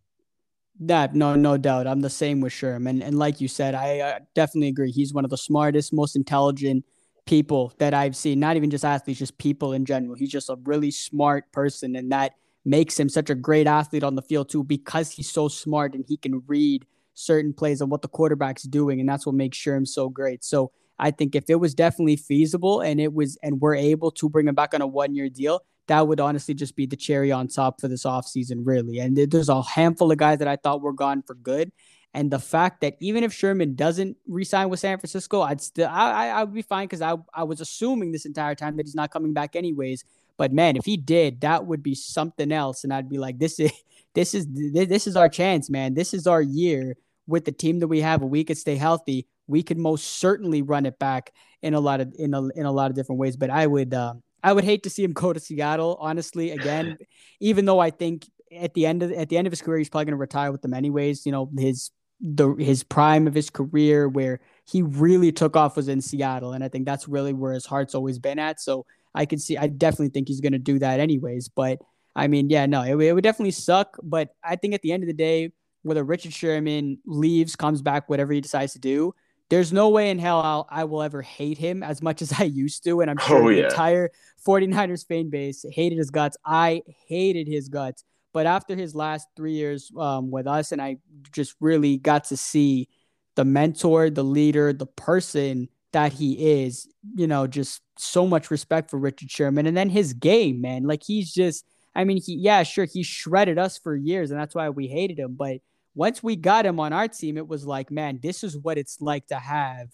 [0.81, 1.87] That no, no doubt.
[1.87, 4.91] I'm the same with Sherman, and like you said, I uh, definitely agree.
[4.91, 6.87] He's one of the smartest, most intelligent
[7.27, 8.41] people that I've seen.
[8.41, 10.15] Not even just athletes, just people in general.
[10.15, 12.33] He's just a really smart person, and that
[12.65, 16.05] makes him such a great athlete on the field too because he's so smart and
[16.07, 16.85] he can read
[17.15, 20.45] certain plays and what the quarterback's doing and that's what makes Sherm so great.
[20.45, 24.29] So I think if it was definitely feasible and it was and we're able to
[24.29, 27.33] bring him back on a one year deal, that would honestly just be the cherry
[27.33, 29.01] on top for this offseason, really.
[29.01, 31.73] And there's a handful of guys that I thought were gone for good.
[32.13, 36.11] And the fact that even if Sherman doesn't resign with San Francisco, I'd still I
[36.11, 38.95] I, I would be fine because I I was assuming this entire time that he's
[38.95, 40.05] not coming back anyways.
[40.41, 43.61] But man, if he did, that would be something else, and I'd be like, this
[43.61, 43.71] is
[44.15, 45.93] this is this is our chance, man.
[45.93, 48.23] This is our year with the team that we have.
[48.23, 52.15] We could stay healthy, we could most certainly run it back in a lot of
[52.19, 53.37] in a in a lot of different ways.
[53.37, 56.53] But I would uh, I would hate to see him go to Seattle, honestly.
[56.53, 56.97] Again,
[57.41, 59.91] even though I think at the end of at the end of his career, he's
[59.91, 61.27] probably going to retire with them anyways.
[61.27, 65.89] You know, his the his prime of his career where he really took off was
[65.89, 68.59] in Seattle, and I think that's really where his heart's always been at.
[68.59, 71.49] So I could see, I definitely think he's going to do that anyways.
[71.49, 71.79] But
[72.15, 73.97] I mean, yeah, no, it, it would definitely suck.
[74.03, 75.53] But I think at the end of the day,
[75.83, 79.15] whether Richard Sherman leaves, comes back, whatever he decides to do,
[79.49, 82.45] there's no way in hell I'll, I will ever hate him as much as I
[82.45, 83.01] used to.
[83.01, 83.63] And I'm sure oh, yeah.
[83.63, 84.11] the entire
[84.47, 86.37] 49ers fan base hated his guts.
[86.45, 88.05] I hated his guts.
[88.33, 90.99] But after his last three years um, with us, and I
[91.33, 92.89] just really got to see
[93.35, 98.91] the mentor, the leader, the person that he is, you know, just so much respect
[98.91, 99.67] for Richard Sherman.
[99.67, 103.59] And then his game, man, like he's just, I mean, he, yeah, sure, he shredded
[103.59, 105.35] us for years, and that's why we hated him.
[105.35, 105.59] But
[105.95, 109.01] once we got him on our team, it was like, man, this is what it's
[109.01, 109.89] like to have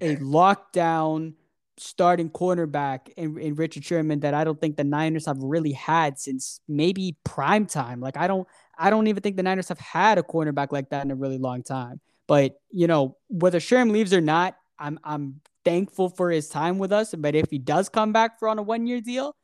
[0.00, 1.34] a lockdown
[1.76, 6.18] starting cornerback in, in Richard Sherman that I don't think the Niners have really had
[6.18, 8.00] since maybe prime time.
[8.00, 8.46] Like I don't
[8.78, 11.38] I don't even think the Niners have had a cornerback like that in a really
[11.38, 12.00] long time.
[12.26, 16.92] But you know, whether Sherman leaves or not, I'm I'm thankful for his time with
[16.92, 17.14] us.
[17.16, 19.34] But if he does come back for on a one year deal,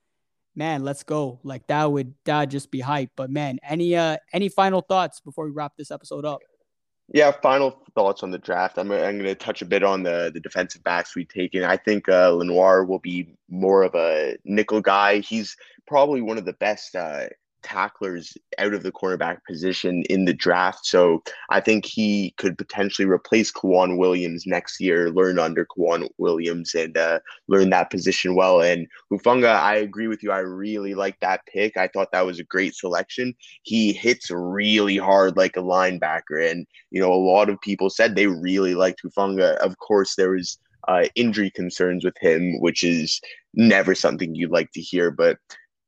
[0.54, 1.40] man, let's go.
[1.42, 3.10] Like that would that would just be hype.
[3.16, 6.40] But man, any uh any final thoughts before we wrap this episode up?
[7.12, 8.78] Yeah, final thoughts on the draft.
[8.78, 11.62] I'm, I'm going to touch a bit on the, the defensive backs we've taken.
[11.62, 15.20] I think uh, Lenoir will be more of a nickel guy.
[15.20, 15.56] He's
[15.86, 17.26] probably one of the best uh,
[17.66, 20.86] tacklers out of the cornerback position in the draft.
[20.86, 26.74] So I think he could potentially replace K'Waun Williams next year, learn under K'Waun Williams
[26.74, 28.62] and uh, learn that position well.
[28.62, 30.30] And Hufanga, I agree with you.
[30.30, 31.76] I really like that pick.
[31.76, 33.34] I thought that was a great selection.
[33.62, 36.50] He hits really hard like a linebacker.
[36.50, 39.56] And, you know, a lot of people said they really liked Hufanga.
[39.56, 40.58] Of course, there was
[40.88, 43.20] uh, injury concerns with him, which is
[43.54, 45.10] never something you'd like to hear.
[45.10, 45.38] But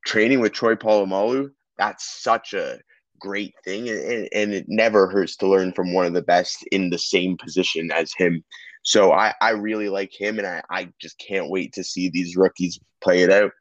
[0.04, 2.78] training with Troy Polamalu, that's such a
[3.20, 6.90] great thing and, and it never hurts to learn from one of the best in
[6.90, 8.44] the same position as him
[8.84, 12.36] so i, I really like him and I, I just can't wait to see these
[12.36, 13.52] rookies play it out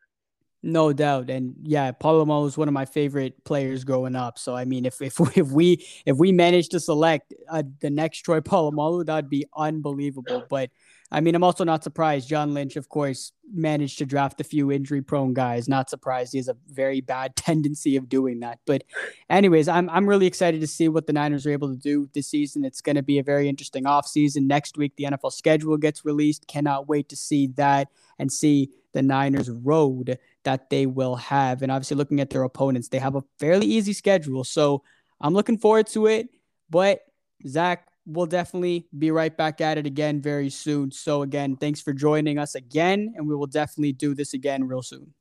[0.63, 4.39] no doubt, and yeah, Polamalu is one of my favorite players growing up.
[4.39, 8.21] So I mean, if if if we, if we manage to select uh, the next
[8.21, 10.43] Troy Polamalu, that'd be unbelievable.
[10.49, 10.71] But
[11.09, 12.27] I mean, I'm also not surprised.
[12.27, 15.69] John Lynch, of course, managed to draft a few injury prone guys.
[15.69, 16.33] Not surprised.
[16.33, 18.59] He has a very bad tendency of doing that.
[18.65, 18.83] But,
[19.29, 22.27] anyways, I'm, I'm really excited to see what the Niners are able to do this
[22.27, 22.65] season.
[22.65, 24.47] It's going to be a very interesting offseason.
[24.47, 26.47] Next week, the NFL schedule gets released.
[26.47, 27.87] Cannot wait to see that
[28.19, 31.61] and see the Niners' road that they will have.
[31.61, 34.43] And obviously, looking at their opponents, they have a fairly easy schedule.
[34.43, 34.83] So,
[35.21, 36.27] I'm looking forward to it.
[36.69, 36.99] But,
[37.47, 40.91] Zach, we'll definitely be right back at it again very soon.
[40.91, 44.81] So, again, thanks for joining us again, and we will definitely do this again real
[44.81, 45.13] soon.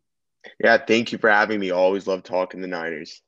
[0.62, 1.70] Yeah, thank you for having me.
[1.70, 3.20] Always love talking the Niners.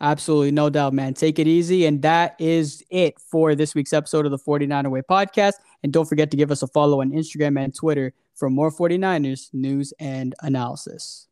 [0.00, 1.14] Absolutely, no doubt, man.
[1.14, 1.84] Take it easy.
[1.84, 5.54] And that is it for this week's episode of the 49er Way podcast.
[5.82, 9.52] And don't forget to give us a follow on Instagram and Twitter for more 49ers
[9.52, 11.27] news and analysis.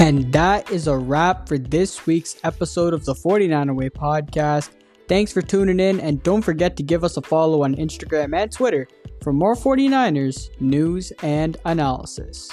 [0.00, 4.70] And that is a wrap for this week's episode of the 49er Way podcast.
[5.08, 8.50] Thanks for tuning in, and don't forget to give us a follow on Instagram and
[8.50, 8.88] Twitter
[9.22, 12.50] for more 49ers news and analysis.